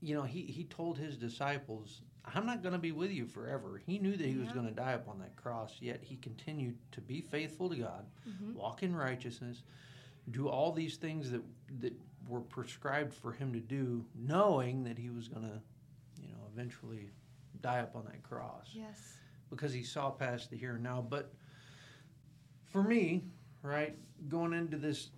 you 0.01 0.15
know, 0.15 0.23
he, 0.23 0.43
he 0.43 0.65
told 0.65 0.99
his 0.99 1.17
disciples, 1.17 2.03
I'm 2.25 2.47
not 2.47 2.63
going 2.63 2.75
to 2.75 2.79
be 2.79 2.93
with 2.93 3.11
you 3.11 3.27
forever. 3.27 3.81
He 3.85 3.99
knew 3.99 4.17
that 4.17 4.25
he 4.25 4.33
yeah. 4.33 4.45
was 4.45 4.53
going 4.53 4.67
to 4.67 4.73
die 4.73 4.93
upon 4.93 5.19
that 5.21 5.37
cross, 5.37 5.77
yet 5.81 6.01
he 6.03 6.17
continued 6.17 6.77
to 6.93 7.01
be 7.01 7.21
faithful 7.21 7.69
to 7.71 7.77
God, 7.77 8.07
mm-hmm. 8.29 8.55
walk 8.55 8.83
in 8.83 8.95
righteousness, 8.95 9.63
do 10.31 10.49
all 10.49 10.73
these 10.73 10.97
things 10.97 11.31
that 11.31 11.43
that 11.81 11.93
were 12.29 12.41
prescribed 12.41 13.15
for 13.15 13.33
him 13.33 13.53
to 13.53 13.61
do, 13.61 14.05
knowing 14.15 14.85
that 14.85 14.99
he 14.99 15.11
was 15.11 15.29
going 15.29 15.43
to, 15.43 15.61
you 16.21 16.29
know, 16.29 16.39
eventually 16.53 17.11
die 17.61 17.81
up 17.81 17.95
on 17.95 18.05
that 18.05 18.23
cross. 18.23 18.71
Yes 18.73 19.17
because 19.53 19.73
he 19.73 19.83
saw 19.83 20.11
past 20.11 20.51
the 20.51 20.57
here 20.57 20.75
and 20.75 20.83
now. 20.83 21.05
But 21.07 21.31
for 22.71 22.83
me, 22.83 23.23
right, 23.63 23.97
going 24.29 24.55
into 24.55 24.79
this 24.79 25.11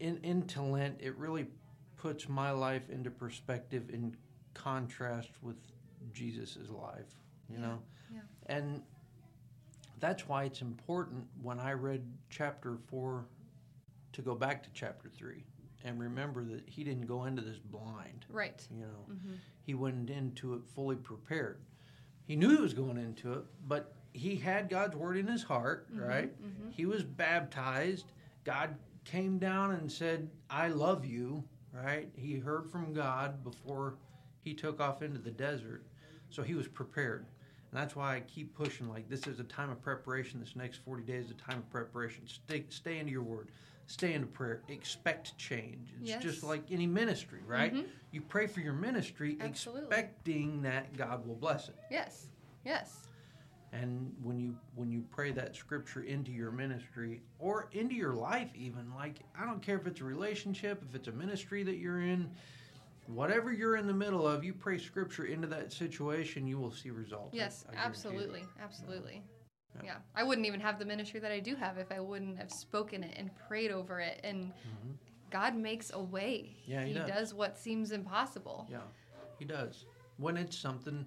in, 0.00 0.18
into 0.22 0.62
Lent, 0.62 0.96
it 1.00 1.14
really 1.16 1.46
puts 1.96 2.28
my 2.28 2.50
life 2.50 2.88
into 2.88 3.10
perspective 3.10 3.90
in 3.92 4.16
contrast 4.54 5.30
with 5.42 5.56
Jesus's 6.12 6.70
life, 6.70 7.14
you 7.48 7.58
yeah, 7.58 7.66
know? 7.66 7.78
Yeah. 8.12 8.20
And 8.46 8.82
that's 10.00 10.26
why 10.26 10.44
it's 10.44 10.62
important 10.62 11.26
when 11.42 11.60
I 11.60 11.72
read 11.74 12.02
chapter 12.30 12.78
four 12.86 13.26
to 14.12 14.22
go 14.22 14.34
back 14.34 14.62
to 14.62 14.70
chapter 14.72 15.10
three 15.10 15.44
and 15.84 16.00
remember 16.00 16.44
that 16.44 16.62
he 16.66 16.84
didn't 16.84 17.06
go 17.06 17.24
into 17.24 17.42
this 17.42 17.58
blind. 17.58 18.26
Right. 18.28 18.66
You 18.70 18.82
know, 18.82 19.06
mm-hmm. 19.10 19.34
he 19.62 19.74
went 19.74 20.10
into 20.10 20.54
it 20.54 20.62
fully 20.74 20.96
prepared 20.96 21.60
he 22.28 22.36
knew 22.36 22.54
he 22.54 22.62
was 22.62 22.74
going 22.74 22.98
into 22.98 23.32
it, 23.32 23.44
but 23.66 23.94
he 24.12 24.36
had 24.36 24.68
God's 24.68 24.94
word 24.94 25.16
in 25.16 25.26
his 25.26 25.42
heart, 25.42 25.90
mm-hmm, 25.90 26.04
right? 26.04 26.42
Mm-hmm. 26.42 26.70
He 26.70 26.84
was 26.84 27.02
baptized. 27.02 28.12
God 28.44 28.76
came 29.06 29.38
down 29.38 29.72
and 29.72 29.90
said, 29.90 30.28
I 30.50 30.68
love 30.68 31.06
you, 31.06 31.42
right? 31.72 32.10
He 32.14 32.36
heard 32.36 32.70
from 32.70 32.92
God 32.92 33.42
before 33.42 33.96
he 34.42 34.52
took 34.52 34.78
off 34.78 35.00
into 35.00 35.18
the 35.18 35.30
desert. 35.30 35.86
So 36.28 36.42
he 36.42 36.52
was 36.52 36.68
prepared. 36.68 37.24
And 37.70 37.80
that's 37.80 37.94
why 37.94 38.16
I 38.16 38.20
keep 38.20 38.54
pushing 38.54 38.88
like 38.88 39.08
this 39.08 39.26
is 39.26 39.40
a 39.40 39.44
time 39.44 39.70
of 39.70 39.80
preparation. 39.82 40.40
This 40.40 40.56
next 40.56 40.78
40 40.78 41.02
days 41.02 41.26
is 41.26 41.30
a 41.32 41.34
time 41.34 41.58
of 41.58 41.70
preparation. 41.70 42.22
Stay, 42.26 42.64
stay 42.70 42.98
into 42.98 43.12
your 43.12 43.22
word. 43.22 43.48
Stay 43.86 44.12
into 44.12 44.26
prayer. 44.26 44.62
Expect 44.68 45.36
change. 45.38 45.94
It's 46.00 46.10
yes. 46.10 46.22
just 46.22 46.42
like 46.42 46.62
any 46.70 46.86
ministry, 46.86 47.40
right? 47.46 47.72
Mm-hmm. 47.72 47.86
You 48.10 48.20
pray 48.20 48.46
for 48.46 48.60
your 48.60 48.74
ministry 48.74 49.38
Absolutely. 49.40 49.86
expecting 49.86 50.62
that 50.62 50.94
God 50.96 51.26
will 51.26 51.36
bless 51.36 51.68
it. 51.68 51.76
Yes. 51.90 52.26
Yes. 52.64 53.08
And 53.72 54.14
when 54.22 54.38
you 54.38 54.56
when 54.74 54.90
you 54.90 55.04
pray 55.10 55.30
that 55.32 55.54
scripture 55.54 56.02
into 56.02 56.30
your 56.30 56.50
ministry 56.50 57.20
or 57.38 57.68
into 57.72 57.94
your 57.94 58.14
life 58.14 58.50
even, 58.54 58.92
like 58.94 59.20
I 59.38 59.44
don't 59.44 59.60
care 59.60 59.76
if 59.76 59.86
it's 59.86 60.00
a 60.00 60.04
relationship, 60.04 60.82
if 60.88 60.94
it's 60.94 61.08
a 61.08 61.12
ministry 61.12 61.62
that 61.64 61.76
you're 61.76 62.00
in, 62.00 62.30
whatever 63.08 63.52
you're 63.52 63.76
in 63.76 63.86
the 63.86 63.94
middle 63.94 64.26
of, 64.26 64.44
you 64.44 64.52
pray 64.52 64.78
scripture 64.78 65.24
into 65.24 65.46
that 65.48 65.72
situation, 65.72 66.46
you 66.46 66.58
will 66.58 66.70
see 66.70 66.90
results. 66.90 67.34
Yes, 67.34 67.64
I, 67.70 67.74
I 67.74 67.84
absolutely. 67.84 68.44
Absolutely. 68.62 69.22
Yeah. 69.76 69.82
yeah. 69.84 69.96
I 70.14 70.22
wouldn't 70.22 70.46
even 70.46 70.60
have 70.60 70.78
the 70.78 70.84
ministry 70.84 71.20
that 71.20 71.32
I 71.32 71.40
do 71.40 71.54
have 71.56 71.78
if 71.78 71.90
I 71.90 72.00
wouldn't 72.00 72.38
have 72.38 72.50
spoken 72.50 73.02
it 73.02 73.14
and 73.16 73.30
prayed 73.48 73.70
over 73.70 74.00
it. 74.00 74.20
And 74.24 74.46
mm-hmm. 74.46 74.92
God 75.30 75.56
makes 75.56 75.90
a 75.92 76.02
way. 76.02 76.56
Yeah, 76.66 76.82
He, 76.84 76.92
he 76.92 76.98
does. 76.98 77.08
does. 77.08 77.34
what 77.34 77.58
seems 77.58 77.92
impossible. 77.92 78.66
Yeah, 78.70 78.78
He 79.38 79.44
does. 79.44 79.86
When 80.18 80.36
it's 80.36 80.56
something 80.56 81.06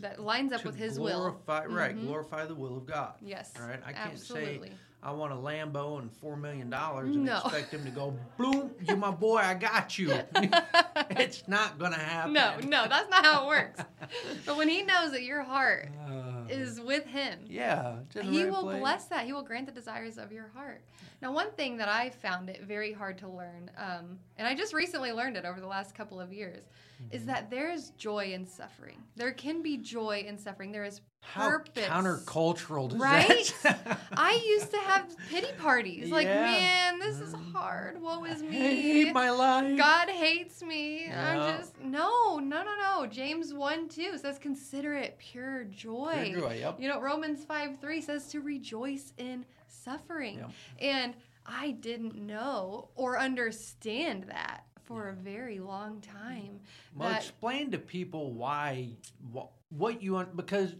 that 0.00 0.18
lines 0.18 0.52
up 0.52 0.64
with 0.64 0.76
His 0.76 0.98
glorify, 0.98 1.66
will. 1.66 1.74
Right, 1.74 1.94
mm-hmm. 1.94 2.06
glorify 2.06 2.46
the 2.46 2.54
will 2.54 2.76
of 2.76 2.86
God. 2.86 3.14
Yes. 3.20 3.52
All 3.60 3.66
right, 3.66 3.80
I 3.86 3.92
can't 3.92 4.12
absolutely. 4.12 4.68
say 4.68 4.74
I 5.04 5.12
want 5.12 5.34
a 5.34 5.36
Lambo 5.36 6.00
and 6.00 6.10
four 6.10 6.34
million 6.34 6.70
dollars 6.70 7.14
and 7.14 7.26
no. 7.26 7.36
expect 7.44 7.74
him 7.74 7.84
to 7.84 7.90
go, 7.90 8.16
"Bloom, 8.38 8.70
you 8.88 8.96
my 8.96 9.10
boy, 9.10 9.36
I 9.36 9.52
got 9.52 9.98
you." 9.98 10.08
it's 11.18 11.46
not 11.48 11.78
gonna 11.78 11.96
happen. 11.96 12.32
No, 12.32 12.54
no, 12.64 12.86
that's 12.88 13.08
not 13.10 13.24
how 13.24 13.44
it 13.44 13.48
works. 13.48 13.80
but 14.46 14.56
when 14.56 14.68
He 14.68 14.82
knows 14.82 15.12
that 15.12 15.22
your 15.22 15.42
heart 15.42 15.88
uh, 16.06 16.48
is 16.48 16.80
with 16.80 17.06
Him, 17.06 17.40
yeah, 17.48 17.96
He 18.20 18.44
will 18.44 18.62
place. 18.62 18.80
bless 18.80 19.04
that. 19.06 19.26
He 19.26 19.32
will 19.32 19.42
grant 19.42 19.66
the 19.66 19.72
desires 19.72 20.18
of 20.18 20.32
your 20.32 20.48
heart. 20.54 20.82
Now, 21.22 21.32
one 21.32 21.52
thing 21.52 21.78
that 21.78 21.88
I 21.88 22.10
found 22.10 22.50
it 22.50 22.62
very 22.64 22.92
hard 22.92 23.16
to 23.18 23.28
learn, 23.28 23.70
um, 23.78 24.18
and 24.36 24.46
I 24.46 24.54
just 24.54 24.74
recently 24.74 25.10
learned 25.12 25.36
it 25.36 25.44
over 25.44 25.60
the 25.60 25.66
last 25.66 25.94
couple 25.94 26.20
of 26.20 26.32
years, 26.32 26.64
mm-hmm. 27.04 27.16
is 27.16 27.26
that 27.26 27.50
there's 27.50 27.90
joy 27.90 28.32
in 28.32 28.46
suffering. 28.46 29.02
There 29.16 29.32
can 29.32 29.62
be 29.62 29.76
joy 29.76 30.24
in 30.26 30.38
suffering. 30.38 30.72
There 30.72 30.84
is 30.84 31.00
purpose. 31.32 31.86
How 31.86 32.02
countercultural 32.02 32.90
does 32.90 32.98
right? 32.98 33.54
that 33.62 34.00
I 34.12 34.42
used 34.46 34.70
to 34.70 34.78
have 34.78 35.14
pity 35.30 35.52
parties. 35.58 36.10
Like, 36.10 36.26
yeah. 36.26 36.42
man, 36.42 36.98
this 36.98 37.20
is 37.20 37.34
mm. 37.34 37.52
hard. 37.52 38.00
Woe 38.00 38.24
is 38.24 38.42
me. 38.42 38.56
I 38.56 38.74
hate 38.74 39.12
my 39.12 39.30
life. 39.30 39.76
God 39.76 40.08
hates 40.08 40.62
me. 40.62 41.06
Yeah. 41.06 41.30
I'm 41.30 41.58
just 41.58 41.80
no, 41.80 42.38
no, 42.38 42.62
no, 42.62 42.74
no. 42.80 43.06
James 43.06 43.54
1 43.54 43.88
2 43.88 44.18
says, 44.18 44.38
consider 44.38 44.94
it 44.94 45.18
pure 45.18 45.64
joy. 45.64 46.30
Pure 46.32 46.40
joy, 46.40 46.58
yep. 46.58 46.80
You 46.80 46.88
know, 46.88 47.00
Romans 47.00 47.44
5 47.44 47.80
3 47.80 48.00
says 48.00 48.26
to 48.28 48.40
rejoice 48.40 49.12
in 49.18 49.44
suffering. 49.66 50.38
Yep. 50.38 50.50
And 50.80 51.14
I 51.46 51.72
didn't 51.72 52.14
know 52.16 52.88
or 52.94 53.18
understand 53.18 54.24
that 54.28 54.64
for 54.84 55.08
a 55.08 55.14
very 55.14 55.58
long 55.58 56.00
time. 56.00 56.60
Well, 56.94 57.08
that, 57.08 57.22
explain 57.22 57.70
to 57.72 57.78
people 57.78 58.32
why 58.32 58.90
what, 59.32 59.50
what 59.70 60.02
you 60.02 60.12
want 60.12 60.36
because 60.36 60.74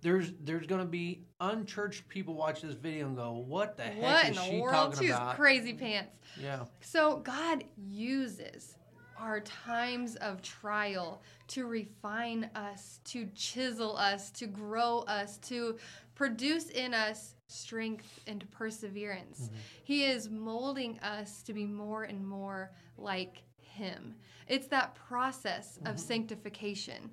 there's 0.00 0.32
there's 0.40 0.66
going 0.66 0.80
to 0.80 0.86
be 0.86 1.24
unchurched 1.40 2.08
people 2.08 2.34
watch 2.34 2.62
this 2.62 2.74
video 2.74 3.06
and 3.06 3.16
go, 3.16 3.32
"What 3.32 3.76
the 3.76 3.84
heck 3.84 4.02
what 4.02 4.24
is 4.24 4.36
in 4.36 4.42
she 4.44 4.50
the 4.50 4.62
world? 4.62 4.74
talking 4.74 5.00
She's 5.00 5.14
about?" 5.14 5.36
crazy 5.36 5.72
pants. 5.72 6.10
Yeah. 6.40 6.64
So 6.80 7.18
God 7.18 7.64
uses 7.76 8.76
our 9.18 9.40
times 9.40 10.16
of 10.16 10.42
trial 10.42 11.22
to 11.48 11.66
refine 11.66 12.50
us, 12.54 13.00
to 13.04 13.28
chisel 13.34 13.96
us, 13.96 14.30
to 14.32 14.46
grow 14.46 15.00
us, 15.00 15.38
to 15.38 15.78
produce 16.14 16.68
in 16.70 16.94
us 16.94 17.34
strength 17.54 18.20
and 18.26 18.44
perseverance. 18.50 19.42
Mm-hmm. 19.42 19.56
He 19.84 20.04
is 20.04 20.28
molding 20.28 20.98
us 21.00 21.42
to 21.42 21.52
be 21.52 21.64
more 21.64 22.04
and 22.04 22.26
more 22.26 22.72
like 22.98 23.42
Him. 23.58 24.14
It's 24.48 24.66
that 24.68 24.94
process 24.94 25.78
mm-hmm. 25.78 25.86
of 25.86 25.98
sanctification. 25.98 27.10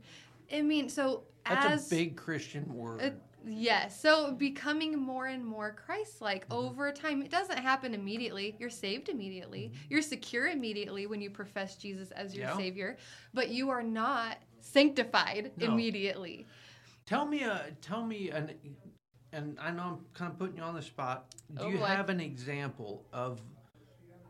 I 0.53 0.61
mean, 0.61 0.89
so 0.89 1.23
that's 1.47 1.65
as, 1.65 1.91
a 1.91 1.95
big 1.95 2.17
Christian 2.17 2.73
word. 2.73 3.01
Uh, 3.01 3.09
yes. 3.47 3.99
So 3.99 4.33
becoming 4.33 4.99
more 4.99 5.27
and 5.27 5.45
more 5.45 5.71
Christ-like 5.85 6.47
mm-hmm. 6.49 6.65
over 6.65 6.91
time. 6.91 7.21
It 7.21 7.31
doesn't 7.31 7.57
happen 7.57 7.93
immediately. 7.93 8.55
You're 8.59 8.69
saved 8.69 9.09
immediately. 9.09 9.71
Mm-hmm. 9.71 9.85
You're 9.89 10.01
secure 10.01 10.47
immediately 10.47 11.07
when 11.07 11.21
you 11.21 11.29
profess 11.29 11.77
Jesus 11.77 12.11
as 12.11 12.35
your 12.35 12.47
yeah. 12.47 12.57
Savior, 12.57 12.97
but 13.33 13.49
you 13.49 13.69
are 13.69 13.83
not 13.83 14.37
sanctified 14.59 15.51
no. 15.57 15.67
immediately. 15.67 16.45
Tell 17.05 17.25
me, 17.25 17.43
uh, 17.43 17.59
tell 17.81 18.05
me 18.05 18.29
an, 18.29 18.51
and 19.33 19.57
I 19.59 19.71
know 19.71 19.83
I'm 19.83 19.97
kind 20.13 20.31
of 20.31 20.37
putting 20.37 20.57
you 20.57 20.63
on 20.63 20.75
the 20.75 20.81
spot. 20.81 21.33
Do 21.55 21.63
oh, 21.65 21.69
you 21.69 21.77
boy. 21.77 21.85
have 21.85 22.09
an 22.09 22.19
example 22.19 23.05
of, 23.13 23.41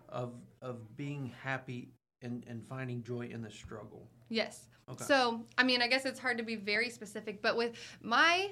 of, 0.09 0.33
of 0.61 0.95
being 0.95 1.33
happy 1.43 1.89
and, 2.21 2.43
and 2.47 2.63
finding 2.67 3.03
joy 3.03 3.29
in 3.31 3.41
the 3.41 3.51
struggle? 3.51 4.07
Yes. 4.29 4.67
Okay. 4.89 5.03
So, 5.03 5.45
I 5.57 5.63
mean, 5.63 5.81
I 5.81 5.87
guess 5.87 6.05
it's 6.05 6.19
hard 6.19 6.37
to 6.37 6.43
be 6.43 6.55
very 6.55 6.89
specific, 6.89 7.41
but 7.41 7.55
with 7.55 7.73
my 8.01 8.51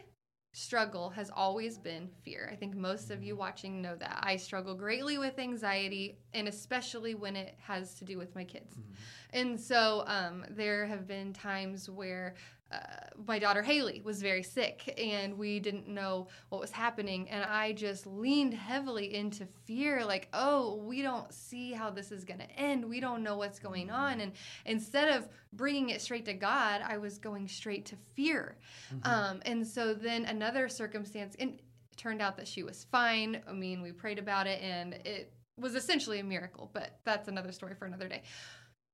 struggle 0.53 1.09
has 1.11 1.29
always 1.35 1.77
been 1.77 2.09
fear. 2.23 2.49
I 2.51 2.55
think 2.55 2.75
most 2.75 3.11
of 3.11 3.23
you 3.23 3.33
mm-hmm. 3.33 3.39
watching 3.39 3.81
know 3.81 3.95
that. 3.95 4.19
I 4.23 4.35
struggle 4.35 4.73
greatly 4.73 5.17
with 5.17 5.37
anxiety, 5.37 6.17
and 6.33 6.47
especially 6.47 7.15
when 7.15 7.35
it 7.35 7.55
has 7.59 7.93
to 7.95 8.05
do 8.05 8.17
with 8.17 8.33
my 8.35 8.43
kids. 8.43 8.73
Mm-hmm. 8.73 8.93
And 9.33 9.59
so 9.59 10.03
um, 10.07 10.45
there 10.49 10.85
have 10.85 11.07
been 11.07 11.33
times 11.33 11.89
where 11.89 12.35
uh, 12.71 12.77
my 13.25 13.39
daughter 13.39 13.63
Haley 13.63 14.01
was 14.03 14.21
very 14.21 14.43
sick 14.43 14.93
and 15.01 15.37
we 15.37 15.59
didn't 15.59 15.87
know 15.87 16.27
what 16.49 16.61
was 16.61 16.71
happening. 16.71 17.27
And 17.29 17.43
I 17.43 17.73
just 17.73 18.05
leaned 18.05 18.53
heavily 18.53 19.15
into 19.15 19.47
fear 19.65 20.05
like, 20.05 20.27
oh, 20.33 20.75
we 20.75 21.01
don't 21.01 21.33
see 21.33 21.71
how 21.71 21.89
this 21.89 22.11
is 22.11 22.23
going 22.23 22.39
to 22.39 22.51
end. 22.51 22.87
We 22.87 22.99
don't 22.99 23.23
know 23.23 23.37
what's 23.37 23.59
going 23.59 23.89
on. 23.89 24.21
And 24.21 24.33
instead 24.65 25.09
of 25.17 25.27
bringing 25.53 25.89
it 25.89 26.01
straight 26.01 26.25
to 26.25 26.33
God, 26.33 26.81
I 26.87 26.97
was 26.97 27.17
going 27.17 27.47
straight 27.47 27.85
to 27.87 27.95
fear. 28.13 28.55
Mm-hmm. 28.93 29.11
Um, 29.11 29.41
and 29.45 29.65
so 29.65 29.93
then 29.95 30.25
another 30.25 30.69
circumstance, 30.69 31.35
and 31.39 31.53
it 31.55 31.63
turned 31.97 32.21
out 32.21 32.37
that 32.37 32.47
she 32.47 32.61
was 32.61 32.85
fine. 32.91 33.41
I 33.47 33.53
mean, 33.53 33.81
we 33.81 33.91
prayed 33.91 34.19
about 34.19 34.45
it 34.45 34.61
and 34.61 34.93
it 34.93 35.33
was 35.57 35.73
essentially 35.75 36.19
a 36.19 36.23
miracle, 36.23 36.69
but 36.73 36.99
that's 37.03 37.27
another 37.27 37.51
story 37.51 37.73
for 37.73 37.85
another 37.85 38.07
day. 38.07 38.21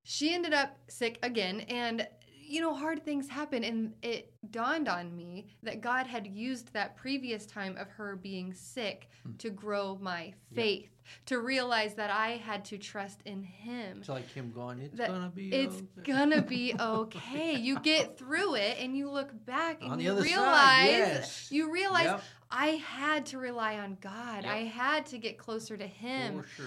She 0.04 0.34
ended 0.34 0.54
up 0.54 0.78
sick 0.88 1.20
again 1.24 1.62
and 1.62 2.08
you 2.48 2.62
know, 2.62 2.74
hard 2.74 3.04
things 3.04 3.28
happen. 3.28 3.64
And 3.64 3.94
it 4.02 4.34
dawned 4.52 4.88
on 4.88 5.16
me 5.16 5.48
that 5.64 5.82
God 5.82 6.08
had 6.08 6.28
used 6.28 6.72
that 6.74 6.96
previous 6.96 7.46
time 7.46 7.78
of 7.78 7.90
her 7.90 8.16
being 8.16 8.54
sick 8.54 9.10
hmm. 9.24 9.36
to 9.38 9.50
grow 9.50 9.98
my 10.02 10.34
faith, 10.54 10.90
to 11.26 11.40
realize 11.40 11.96
that 11.96 12.10
I 12.10 12.38
had 12.38 12.66
to 12.66 12.78
trust 12.78 13.22
in 13.26 13.44
Him. 13.44 13.98
It's 14.00 14.10
like 14.10 14.32
Him 14.32 14.52
going, 14.54 14.80
it's 14.80 15.00
gonna 15.00 15.32
be 15.34 15.50
It's 15.50 15.76
okay. 15.76 16.12
gonna 16.12 16.42
be 16.42 16.74
okay. 16.80 17.56
you 17.56 17.80
get 17.80 18.18
through 18.18 18.56
it 18.56 18.78
and 18.80 18.96
you 18.96 19.10
look 19.10 19.32
back 19.46 19.82
and 19.82 20.02
you 20.02 20.14
realize, 20.14 20.30
side, 20.32 20.90
yes. 20.90 21.48
you 21.52 21.72
realize 21.72 22.06
yep. 22.06 22.22
I 22.52 22.68
had 22.68 23.26
to 23.28 23.38
rely 23.38 23.80
on 23.80 23.98
God. 24.00 24.44
Yep. 24.44 24.54
I 24.54 24.58
had 24.60 25.06
to 25.08 25.18
get 25.18 25.38
closer 25.38 25.76
to 25.76 25.88
Him. 25.88 26.44
For 26.44 26.48
sure. 26.50 26.66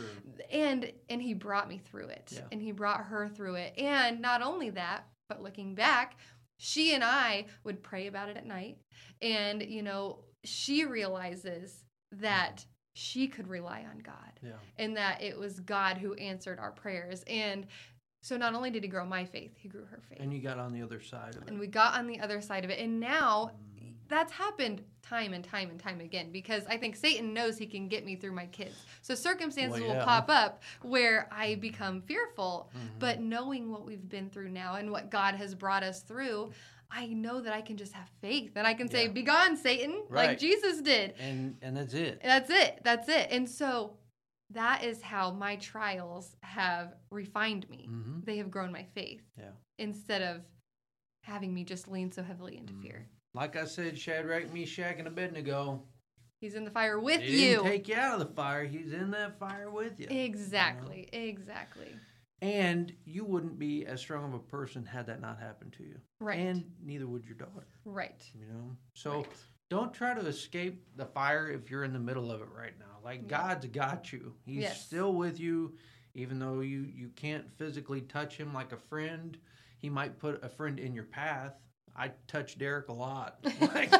And 0.51 0.93
and 1.09 1.23
He 1.23 1.35
brought 1.35 1.69
me 1.69 1.79
through 1.79 2.09
it. 2.09 2.33
Yeah. 2.35 2.41
And 2.53 2.61
He 2.61 2.73
brought 2.73 3.05
her 3.05 3.29
through 3.29 3.55
it. 3.55 3.79
And 3.79 4.21
not 4.21 4.43
only 4.43 4.71
that, 4.71 5.07
but 5.29 5.43
looking 5.43 5.75
back, 5.75 6.17
she 6.57 6.95
and 6.95 7.05
I 7.05 7.47
would 7.65 7.83
pray 7.83 8.07
about 8.07 8.29
it 8.29 8.37
at 8.37 8.47
night. 8.47 8.79
And, 9.23 9.63
you 9.63 9.83
know, 9.83 10.25
she 10.45 10.85
realizes 10.85 11.85
that 12.13 12.65
she 12.95 13.29
could 13.29 13.47
rely 13.47 13.85
on 13.89 13.99
God 13.99 14.41
yeah. 14.43 14.53
and 14.77 14.97
that 14.97 15.23
it 15.23 15.39
was 15.39 15.61
God 15.61 15.99
who 15.99 16.15
answered 16.15 16.59
our 16.59 16.73
prayers. 16.73 17.23
And 17.29 17.67
so 18.23 18.37
not 18.37 18.55
only 18.55 18.71
did 18.71 18.83
he 18.83 18.89
grow 18.89 19.05
my 19.05 19.25
faith, 19.25 19.53
he 19.57 19.69
grew 19.69 19.85
her 19.85 20.01
faith. 20.09 20.19
And 20.21 20.33
you 20.33 20.41
got 20.41 20.59
on 20.59 20.73
the 20.73 20.83
other 20.83 21.01
side 21.01 21.37
of 21.37 21.43
it. 21.43 21.49
And 21.49 21.61
we 21.61 21.69
got 21.69 21.95
on 21.95 22.09
the 22.09 22.19
other 22.19 22.41
side 22.41 22.65
of 22.65 22.71
it. 22.71 22.81
And 22.81 22.99
now 22.99 23.53
mm. 23.55 23.68
That's 24.09 24.33
happened 24.33 24.83
time 25.03 25.33
and 25.33 25.45
time 25.45 25.71
and 25.71 25.79
time 25.79 26.01
again 26.01 26.31
because 26.33 26.65
I 26.67 26.77
think 26.77 26.97
Satan 26.97 27.33
knows 27.33 27.57
he 27.57 27.67
can 27.67 27.89
get 27.89 28.05
me 28.05 28.17
through 28.17 28.33
my 28.33 28.47
kids. 28.47 28.75
So 29.03 29.15
circumstances 29.15 29.81
well, 29.81 29.89
yeah. 29.89 29.99
will 29.99 30.05
pop 30.05 30.29
up 30.29 30.63
where 30.83 31.29
I 31.31 31.55
become 31.57 32.03
fearful, 32.03 32.71
mm-hmm. 32.77 32.99
but 32.99 33.21
knowing 33.21 33.71
what 33.71 33.87
we've 33.87 34.09
been 34.09 34.31
through 34.31 34.51
now 34.51 34.75
and 34.75 34.91
what 34.91 35.11
God 35.11 35.35
has 35.35 35.55
brought 35.55 35.83
us 35.83 36.03
through, 36.03 36.53
I 36.91 37.07
know 37.07 37.41
that 37.41 37.53
I 37.53 37.61
can 37.61 37.77
just 37.77 37.93
have 37.93 38.09
faith 38.21 38.53
and 38.57 38.67
I 38.67 38.75
can 38.75 38.91
say, 38.91 39.05
yeah. 39.05 39.13
"Be 39.13 39.23
gone, 39.23 39.57
Satan," 39.57 40.03
right. 40.09 40.29
like 40.29 40.39
Jesus 40.39 40.81
did. 40.81 41.15
And 41.19 41.57
and 41.63 41.77
that's 41.77 41.95
it. 41.95 42.21
That's 42.23 42.51
it. 42.51 42.81
That's 42.83 43.09
it. 43.09 43.29
And 43.31 43.49
so 43.49 43.95
that 44.51 44.83
is 44.85 45.03
how 45.03 45.31
my 45.31 45.57
trials 45.57 46.35
have 46.43 46.95
refined 47.11 47.69
me. 47.69 47.89
Mm-hmm. 47.91 48.21
They 48.25 48.39
have 48.39 48.51
grown 48.51 48.73
my 48.73 48.87
faith. 48.95 49.23
Yeah. 49.37 49.51
Instead 49.79 50.23
of 50.23 50.41
having 51.23 51.53
me 51.53 51.65
just 51.65 51.89
lean 51.89 52.11
so 52.11 52.23
heavily 52.23 52.57
into 52.57 52.73
mm. 52.73 52.83
fear. 52.83 53.07
Like 53.39 53.55
I 53.55 53.67
said, 53.67 53.97
Shadrach, 53.97 54.53
Meshach, 54.53 54.97
and 54.99 55.07
Abednego. 55.07 55.85
He's 56.41 56.57
in 56.57 56.65
the 56.65 56.73
fire 56.73 56.99
with 56.99 57.21
he 57.21 57.51
you. 57.51 57.57
Didn't 57.59 57.71
take 57.71 57.87
you 57.87 57.95
out 57.95 58.21
of 58.21 58.27
the 58.27 58.35
fire. 58.35 58.65
He's 58.65 58.93
in 58.93 59.13
that 59.13 59.39
fire 59.39 59.71
with 59.71 60.01
you. 60.01 60.09
Exactly. 60.11 61.09
You 61.13 61.21
know? 61.21 61.27
Exactly. 61.27 61.95
And 62.43 62.93
you 63.05 63.25
wouldn't 63.25 63.57
be 63.57 63.87
as 63.87 64.01
strong 64.01 64.25
of 64.25 64.35
a 64.35 64.41
person 64.41 64.85
had 64.85 65.07
that 65.07 65.21
not 65.21 65.39
happened 65.39 65.73
to 65.75 65.85
you. 65.85 66.01
Right. 66.19 66.37
And 66.41 66.65
neither 66.85 67.07
would 67.07 67.27
your 67.27 67.37
daughter. 67.37 67.69
Right. 67.85 68.29
You 68.35 68.47
know. 68.53 68.77
So 68.95 69.19
right. 69.19 69.27
don't 69.71 69.95
try 69.95 70.15
to 70.15 70.27
escape 70.27 70.83
the 70.97 71.07
fire 71.07 71.49
if 71.49 71.71
you're 71.71 71.85
in 71.85 71.93
the 71.93 72.01
middle 72.01 72.33
of 72.33 72.41
it 72.41 72.49
right 72.53 72.77
now. 72.77 72.87
Like 73.05 73.23
yeah. 73.23 73.39
God's 73.39 73.67
got 73.67 74.13
you. 74.13 74.35
He's 74.47 74.63
yes. 74.63 74.85
still 74.85 75.13
with 75.13 75.39
you, 75.39 75.77
even 76.17 76.41
though 76.41 76.59
you 76.59 76.89
you 76.93 77.11
can't 77.15 77.49
physically 77.57 78.01
touch 78.01 78.37
him 78.37 78.53
like 78.53 78.73
a 78.73 78.79
friend. 78.79 79.39
He 79.79 79.89
might 79.89 80.19
put 80.19 80.43
a 80.43 80.49
friend 80.49 80.81
in 80.81 80.93
your 80.93 81.05
path 81.05 81.55
I 81.97 82.11
touch 82.27 82.59
Derek 82.59 82.89
a 82.89 82.93
lot. 82.93 83.39
like, 83.61 83.93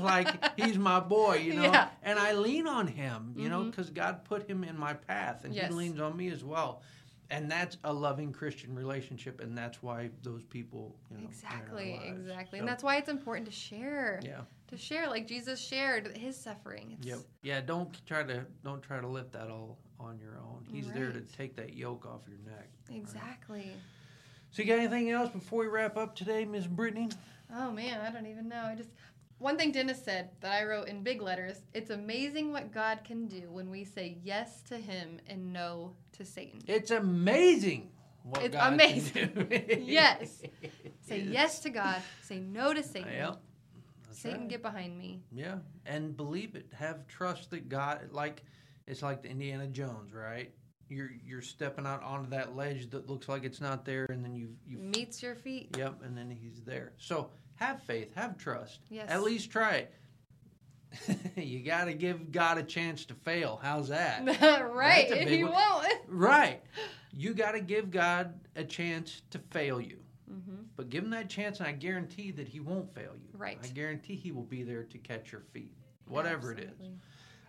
like, 0.00 0.58
he's 0.58 0.78
my 0.78 1.00
boy, 1.00 1.36
you 1.36 1.54
know. 1.54 1.62
Yeah. 1.62 1.88
And 2.02 2.18
I 2.18 2.32
lean 2.32 2.66
on 2.66 2.86
him, 2.86 3.34
you 3.36 3.42
mm-hmm. 3.42 3.50
know, 3.50 3.64
because 3.64 3.90
God 3.90 4.24
put 4.24 4.48
him 4.48 4.64
in 4.64 4.78
my 4.78 4.94
path 4.94 5.44
and 5.44 5.54
yes. 5.54 5.68
he 5.68 5.74
leans 5.74 6.00
on 6.00 6.16
me 6.16 6.28
as 6.28 6.44
well. 6.44 6.82
And 7.30 7.50
that's 7.50 7.76
a 7.84 7.92
loving 7.92 8.32
Christian 8.32 8.74
relationship, 8.74 9.40
and 9.40 9.56
that's 9.56 9.82
why 9.82 10.08
those 10.22 10.42
people, 10.44 10.96
you 11.10 11.18
know, 11.18 11.28
exactly, 11.28 12.00
exactly, 12.06 12.58
so, 12.58 12.60
and 12.60 12.68
that's 12.68 12.82
why 12.82 12.96
it's 12.96 13.10
important 13.10 13.46
to 13.46 13.52
share. 13.52 14.18
Yeah, 14.24 14.40
to 14.68 14.78
share 14.78 15.08
like 15.08 15.26
Jesus 15.26 15.60
shared 15.60 16.16
his 16.16 16.38
suffering. 16.38 16.96
It's, 16.98 17.06
yep. 17.06 17.18
Yeah. 17.42 17.60
Don't 17.60 17.94
try 18.06 18.22
to 18.22 18.46
don't 18.64 18.80
try 18.80 19.00
to 19.00 19.06
lift 19.06 19.32
that 19.32 19.50
all 19.50 19.76
on 20.00 20.18
your 20.18 20.38
own. 20.38 20.64
He's 20.70 20.86
right. 20.86 20.94
there 20.94 21.12
to 21.12 21.20
take 21.20 21.56
that 21.56 21.74
yoke 21.74 22.06
off 22.06 22.22
your 22.28 22.38
neck. 22.46 22.68
Exactly. 22.90 23.58
Right? 23.58 23.76
So 24.50 24.62
you 24.62 24.68
got 24.68 24.78
anything 24.78 25.10
else 25.10 25.30
before 25.30 25.60
we 25.60 25.66
wrap 25.66 25.96
up 25.96 26.16
today, 26.16 26.44
Miss 26.44 26.66
Brittney? 26.66 27.12
Oh 27.54 27.70
man, 27.70 28.00
I 28.00 28.10
don't 28.10 28.26
even 28.26 28.48
know. 28.48 28.62
I 28.64 28.74
just 28.74 28.90
one 29.38 29.56
thing 29.56 29.70
Dennis 29.70 30.02
said 30.02 30.30
that 30.40 30.50
I 30.50 30.64
wrote 30.64 30.88
in 30.88 31.02
big 31.02 31.22
letters. 31.22 31.60
It's 31.72 31.90
amazing 31.90 32.52
what 32.52 32.72
God 32.72 33.00
can 33.04 33.26
do 33.26 33.50
when 33.50 33.70
we 33.70 33.84
say 33.84 34.18
yes 34.24 34.62
to 34.62 34.76
Him 34.78 35.20
and 35.28 35.52
no 35.52 35.92
to 36.12 36.24
Satan. 36.24 36.60
It's 36.66 36.90
amazing. 36.90 37.90
What 38.24 38.42
it's 38.42 38.54
God 38.54 38.72
amazing. 38.72 39.48
yes. 39.80 40.42
Say 41.00 41.20
yes 41.20 41.60
to 41.60 41.70
God. 41.70 42.02
Say 42.22 42.40
no 42.40 42.74
to 42.74 42.82
Satan. 42.82 43.12
Yep. 43.12 43.40
Satan, 44.10 44.40
right. 44.40 44.48
get 44.48 44.62
behind 44.62 44.98
me. 44.98 45.20
Yeah, 45.32 45.58
and 45.86 46.16
believe 46.16 46.54
it. 46.56 46.66
Have 46.74 47.06
trust 47.06 47.50
that 47.50 47.68
God, 47.68 48.08
like 48.10 48.42
it's 48.86 49.02
like 49.02 49.22
the 49.22 49.28
Indiana 49.28 49.68
Jones, 49.68 50.12
right? 50.12 50.50
You're 50.88 51.10
you're 51.24 51.42
stepping 51.42 51.86
out 51.86 52.02
onto 52.02 52.30
that 52.30 52.56
ledge 52.56 52.90
that 52.90 53.08
looks 53.08 53.28
like 53.28 53.44
it's 53.44 53.60
not 53.60 53.84
there, 53.84 54.06
and 54.10 54.24
then 54.24 54.34
you 54.34 54.48
you 54.66 54.78
meets 54.78 55.22
your 55.22 55.34
feet. 55.34 55.76
Yep, 55.76 56.02
and 56.04 56.16
then 56.16 56.30
he's 56.30 56.62
there. 56.64 56.92
So 56.98 57.30
have 57.56 57.82
faith, 57.82 58.14
have 58.14 58.38
trust. 58.38 58.80
Yes. 58.88 59.10
At 59.10 59.22
least 59.22 59.50
try 59.50 59.74
it. 59.76 59.94
you 61.36 61.60
got 61.60 61.84
to 61.84 61.92
give 61.92 62.32
God 62.32 62.58
a 62.58 62.62
chance 62.62 63.04
to 63.06 63.14
fail. 63.14 63.58
How's 63.62 63.88
that? 63.88 64.24
right. 64.72 65.10
If 65.10 65.28
he 65.28 65.44
won't. 65.44 65.86
right. 66.08 66.62
You 67.10 67.32
got 67.32 67.52
to 67.52 67.60
give 67.60 67.90
God 67.90 68.38
a 68.54 68.62
chance 68.62 69.22
to 69.30 69.38
fail 69.50 69.80
you. 69.80 69.98
Mm-hmm. 70.30 70.62
But 70.76 70.90
give 70.90 71.02
him 71.02 71.10
that 71.10 71.28
chance, 71.28 71.58
and 71.58 71.66
I 71.66 71.72
guarantee 71.72 72.30
that 72.32 72.46
he 72.46 72.60
won't 72.60 72.94
fail 72.94 73.12
you. 73.16 73.30
Right. 73.32 73.58
I 73.60 73.66
guarantee 73.68 74.14
he 74.14 74.30
will 74.30 74.44
be 74.44 74.62
there 74.62 74.84
to 74.84 74.98
catch 74.98 75.32
your 75.32 75.40
feet, 75.40 75.74
whatever 76.06 76.52
it 76.52 76.60
is. 76.60 76.88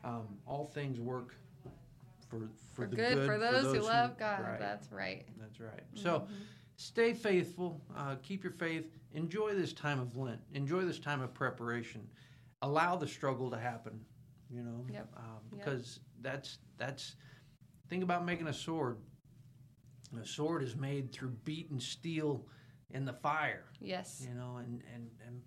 Um, 0.04 0.28
all 0.47 0.65
things 0.73 0.99
work 0.99 1.36
for 2.30 2.39
for, 2.39 2.84
for 2.84 2.88
the 2.88 2.96
good, 2.96 3.15
good, 3.15 3.26
for 3.26 3.38
those, 3.38 3.63
those 3.63 3.76
who, 3.76 3.82
love 3.82 4.18
God. 4.18 4.42
Right. 4.42 4.60
That's 4.60 4.92
right. 4.92 5.26
That's 5.39 5.60
right. 5.60 5.84
Mm-hmm. 5.94 6.04
So 6.04 6.28
stay 6.78 7.13
faithful. 7.13 7.82
Uh, 7.98 8.15
keep 8.22 8.44
your 8.44 8.54
faith. 8.54 8.86
Enjoy 9.13 9.54
this 9.54 9.74
time 9.74 10.00
of 10.00 10.15
Lent. 10.15 10.39
Enjoy 10.54 10.82
this 10.82 11.00
time 11.00 11.22
of 11.22 11.34
preparation. 11.34 12.08
Allow 12.62 12.96
the 12.96 13.08
struggle 13.08 13.50
to 13.50 13.58
happen. 13.58 14.00
You 14.50 14.63
know, 14.63 14.86
yep. 14.92 15.08
um, 15.18 15.39
because 15.50 16.00
yep. 16.24 16.34
that's 16.34 16.58
that's. 16.78 17.15
Think 17.89 18.04
about 18.04 18.26
making 18.26 18.48
a 18.48 18.54
sword. 18.54 18.98
A 20.20 20.26
sword 20.26 20.63
is 20.63 20.76
made 20.76 21.12
through 21.12 21.30
beaten 21.44 21.80
steel 21.80 22.46
in 22.92 23.06
the 23.06 23.13
fire. 23.13 23.65
Yes. 23.80 24.26
You 24.28 24.36
know, 24.36 24.58
and 24.58 24.84
and 24.94 25.10
and 25.26 25.42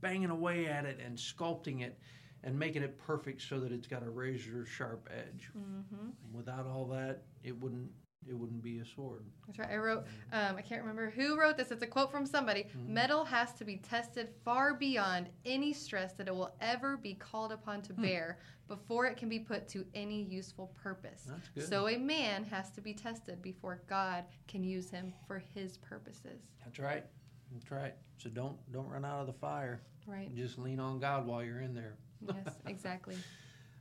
banging 0.00 0.30
away 0.30 0.66
at 0.66 0.84
it 0.84 1.00
and 1.04 1.16
sculpting 1.16 1.82
it 1.82 1.98
and 2.44 2.58
making 2.58 2.82
it 2.82 2.98
perfect 2.98 3.42
so 3.42 3.60
that 3.60 3.72
it's 3.72 3.86
got 3.86 4.02
a 4.02 4.10
razor 4.10 4.64
sharp 4.64 5.08
edge. 5.10 5.50
Mm-hmm. 5.56 6.36
Without 6.36 6.66
all 6.66 6.86
that, 6.86 7.22
it 7.42 7.58
wouldn't 7.60 7.90
it 8.28 8.36
wouldn't 8.36 8.62
be 8.62 8.78
a 8.78 8.84
sword. 8.84 9.24
That's 9.46 9.58
right. 9.58 9.70
I 9.70 9.76
wrote. 9.76 10.06
Um, 10.32 10.56
I 10.56 10.62
can't 10.62 10.82
remember 10.82 11.10
who 11.10 11.38
wrote 11.38 11.56
this. 11.56 11.70
It's 11.70 11.82
a 11.82 11.86
quote 11.86 12.10
from 12.10 12.26
somebody. 12.26 12.64
Mm-hmm. 12.64 12.94
Metal 12.94 13.24
has 13.24 13.54
to 13.54 13.64
be 13.64 13.76
tested 13.76 14.28
far 14.44 14.74
beyond 14.74 15.28
any 15.46 15.72
stress 15.72 16.12
that 16.14 16.28
it 16.28 16.34
will 16.34 16.54
ever 16.60 16.96
be 16.96 17.14
called 17.14 17.52
upon 17.52 17.80
to 17.82 17.92
hmm. 17.94 18.02
bear 18.02 18.38
before 18.66 19.06
it 19.06 19.16
can 19.16 19.28
be 19.28 19.38
put 19.38 19.66
to 19.68 19.84
any 19.94 20.22
useful 20.22 20.72
purpose. 20.82 21.22
That's 21.26 21.48
good. 21.48 21.68
So 21.68 21.88
a 21.88 21.96
man 21.96 22.44
has 22.44 22.70
to 22.72 22.82
be 22.82 22.92
tested 22.92 23.40
before 23.40 23.80
God 23.88 24.24
can 24.46 24.62
use 24.62 24.90
him 24.90 25.14
for 25.26 25.42
His 25.54 25.78
purposes. 25.78 26.50
That's 26.64 26.78
right. 26.78 27.06
That's 27.52 27.70
right. 27.70 27.94
So 28.18 28.28
don't 28.30 28.56
don't 28.72 28.88
run 28.88 29.04
out 29.04 29.20
of 29.20 29.26
the 29.26 29.32
fire. 29.32 29.80
Right. 30.06 30.34
Just 30.34 30.58
lean 30.58 30.80
on 30.80 30.98
God 30.98 31.26
while 31.26 31.42
you're 31.42 31.60
in 31.60 31.74
there. 31.74 31.96
Yes, 32.26 32.54
exactly. 32.66 33.16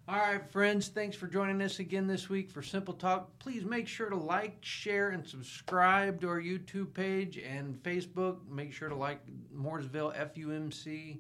All 0.10 0.16
right, 0.18 0.52
friends, 0.52 0.88
thanks 0.88 1.18
for 1.18 1.28
joining 1.28 1.62
us 1.62 1.80
again 1.80 2.08
this 2.08 2.30
week 2.30 2.50
for 2.50 2.62
Simple 2.62 2.94
Talk. 2.94 3.38
Please 3.40 3.66
make 3.66 3.90
sure 3.90 4.10
to 4.10 4.16
like, 4.16 4.58
share, 4.62 5.10
and 5.10 5.28
subscribe 5.28 6.22
to 6.22 6.30
our 6.30 6.40
YouTube 6.40 6.94
page 6.94 7.38
and 7.38 7.76
Facebook. 7.84 8.38
Make 8.50 8.72
sure 8.72 8.88
to 8.88 8.96
like 8.96 9.20
Mooresville 9.54 10.16
FUMC. 10.34 11.20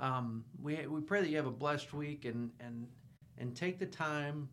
Um, 0.00 0.44
we, 0.62 0.86
we 0.86 1.02
pray 1.02 1.20
that 1.20 1.28
you 1.28 1.36
have 1.36 1.46
a 1.46 1.50
blessed 1.50 1.92
week 1.92 2.24
and, 2.24 2.50
and, 2.58 2.86
and 3.36 3.54
take 3.54 3.78
the 3.78 3.84
time 3.84 4.48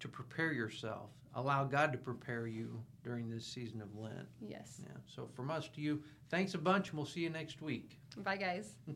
to 0.00 0.08
prepare 0.08 0.52
yourself. 0.52 1.08
allow 1.34 1.64
God 1.64 1.90
to 1.92 1.98
prepare 1.98 2.46
you 2.46 2.82
during 3.02 3.28
this 3.28 3.44
season 3.46 3.80
of 3.82 3.94
Lent. 3.96 4.28
Yes. 4.40 4.80
Yeah. 4.82 4.88
So 5.06 5.28
from 5.34 5.50
us 5.50 5.68
to 5.74 5.80
you, 5.80 6.02
thanks 6.30 6.54
a 6.54 6.58
bunch, 6.58 6.90
and 6.90 6.96
we'll 6.98 7.06
see 7.06 7.20
you 7.20 7.30
next 7.30 7.62
week. 7.62 7.98
Bye, 8.18 8.36
guys. 8.36 8.74